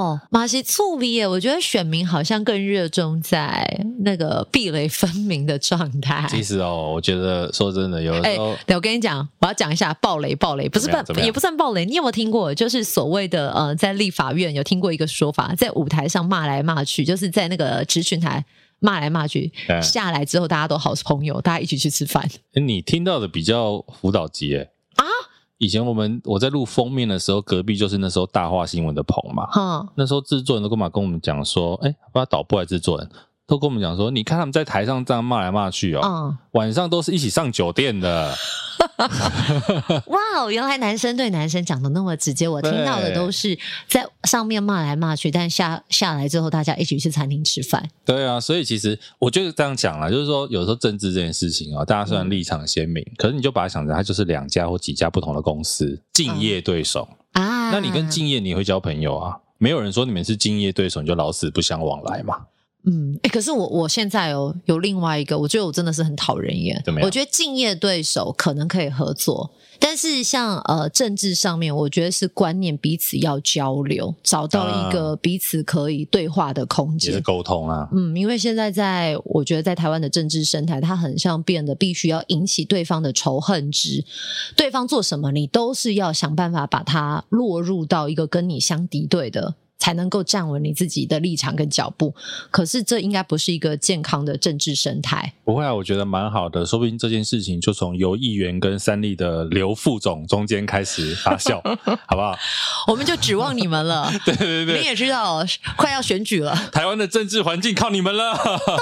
[0.00, 6.26] 哦，马西醋鼻耶，我觉得选民好像更热衷在那个壁垒分明的状态。
[6.30, 11.84] 其实哦，我觉得说真的，有的时候，对，我跟你讲，我要讲一下暴雷，暴雷不是暴，也不算暴雷。
[11.84, 12.54] 你有没有听过？
[12.54, 18.42] 就是所谓的呃，在立法院有听过一个说法，在舞台上骂来骂去，就是在那个质询台
[18.78, 22.26] 骂来骂去，下来之后大家都好朋友，大家一起去吃饭。
[22.54, 25.04] 你听到的比较辅导级耶啊。
[25.60, 29.46] 以前我们我在录封面的时候，隔壁就是那时候大话新闻的棚嘛。
[29.54, 33.06] 嗯，那时候制作人都干嘛跟我们讲说，哎，不知道导播还是制作人。
[33.50, 38.32] 都跟我们讲说，你看他们在台上这样骂来骂去哦，嗯、晚上都是一起上酒店的。
[40.06, 47.90] 哇哦，原来男生对男生讲的那么直接，我听到的都是在上面骂来骂去，但下下来之后大家一起去餐厅吃饭。
[48.04, 57.72] 对啊，所以其实我就这样讲啦，就是说有时候政治这件事情啊、哦，大家虽然立场鲜明，嗯、可是你就把它想成它就是两家或几家不同的公司竞业对手啊。
[57.72, 59.36] 那你跟竞业你会交朋友啊？
[59.58, 62.46] 没有人说你们是竞业对手你就老死不相往来嘛。
[62.84, 66.80] 嗯，哎，可是我我现在有有另外一个，我觉得我真的是很讨人厌。
[66.84, 67.06] 怎么样？
[67.06, 69.50] 我觉得敬业对手可能可以合作。
[69.82, 77.88] 但是像呃政治上面，我觉得是观念彼此要交流，找到一个彼此可以对话的空间，也是沟通啊。
[77.92, 84.04] 嗯，因为现在在我觉得在台湾的政治生态，它很像变得必须要引起对方的仇恨值，
[84.54, 89.54] 对方做什么，你都是要想办法把它落入到一个跟你相敌对的。
[89.80, 92.14] 才能够站稳你自己的立场跟脚步，
[92.50, 95.32] 可是这应该不是一个健康的政治生态。
[95.42, 101.60] 不会啊，我觉得蛮好的，说不定这件事情就从游议员跟三立的刘副总中间开始发酵，
[102.06, 102.38] 好不好？
[102.86, 104.12] 我们就指望你们了。
[104.24, 105.42] 对对对，你也知道，
[105.78, 108.36] 快要选举了，台湾的政治环境靠你们了。
[108.36, 108.76] 东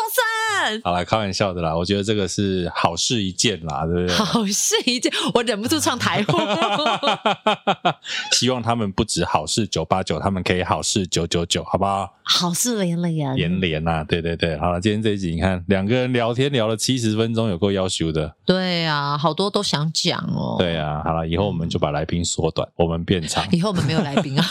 [0.64, 4.16] 森，好啦，开玩笑的啦，我觉得这个是好事一件啦，对不对？
[4.16, 6.36] 好事一件，我忍不住唱台呼。
[8.34, 10.82] 希望他们不止好事九八九，他们可以好。
[10.89, 12.14] 是九九九，好不好？
[12.22, 18.34] 好事连连，连连呐，对对对，好了，今天这一集你看，两个人聊天聊了七十分钟，有够要求的。
[18.47, 20.57] 对啊，好多都想讲哦。
[20.59, 23.47] 对啊，好了，以后我们就把来宾缩短，我们变长。
[23.53, 24.45] 以后我们没有来宾啊，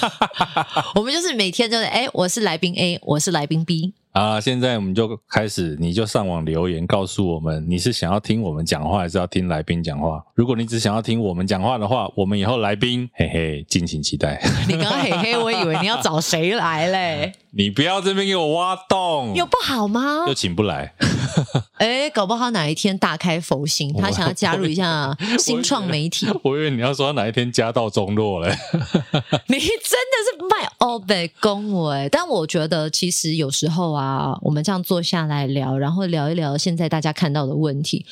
[0.93, 3.95] 我们就是每天就是，哎，我是来宾 A，我是来宾 B。
[4.17, 10.23] 啊，现在我们就开始，你就上网留言告诉我们，你是想要听我们讲话，还是要听来宾讲话？
[10.33, 14.41] 如果你只想要听我们讲话的话，我们以后来宾，嘿嘿，敬请期待。
[14.67, 17.31] 你刚刚嘿嘿，我以为你要找谁来嘞？
[17.53, 20.25] 你不要这边给我挖洞，有不好吗？
[20.27, 20.93] 又请不来。
[21.77, 26.25] 哎，搞不好哪一天大开佛心，他想要加入一下新创媒体。
[26.43, 28.49] 我以为你要说他哪一天家道中落嘞。
[28.49, 38.05] 你真的是卖欧北恭维，但我觉得其实有时候啊，我们这样坐下来聊，然后聊一聊现在大家看到的问题，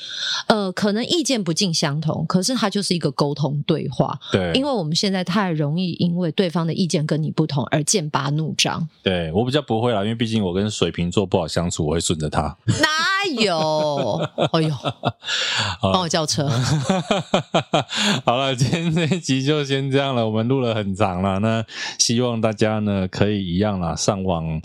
[0.47, 4.19] 呃，可能意见不尽相同，可是它就是一个沟通对话。
[4.31, 8.85] 对，因为我们现在太容易因为对方的意见跟你不同而剑拔弩张。
[9.01, 12.57] 对，我比较不会啦，因为毕竟我跟水瓶座不好相处，我会顺着他。
[12.65, 12.87] 哪
[13.41, 14.21] 有？
[14.51, 14.71] 哎呦，
[15.81, 16.49] 帮我叫车。
[18.25, 20.25] 好了，今天这一集就先这样了。
[20.25, 21.63] 我们录了很长了，那
[21.97, 24.61] 希望大家呢可以一样啦，上网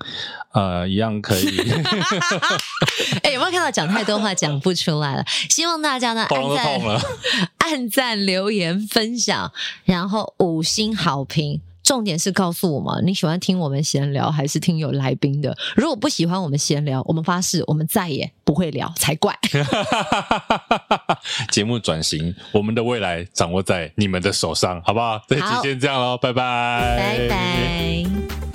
[0.52, 1.58] 呃一样可以。
[3.22, 5.24] 哎、欸，有没有看到讲太多话讲不出来了？
[5.48, 6.80] 希望大家呢按赞、
[7.58, 9.52] 按赞、留言、分享，
[9.84, 11.60] 然后五星好评。
[11.82, 15.56] 重点是告诉我们你喜欢听我们闲聊还是听有来宾的。
[15.74, 19.36] 如果不喜欢我们闲聊，我们发誓我们再也不会聊才怪。
[21.50, 25.20] 节目转型，我们的未来掌握在你们的手上，好不好？
[25.26, 28.49] 这期先这样喽，拜拜，拜拜。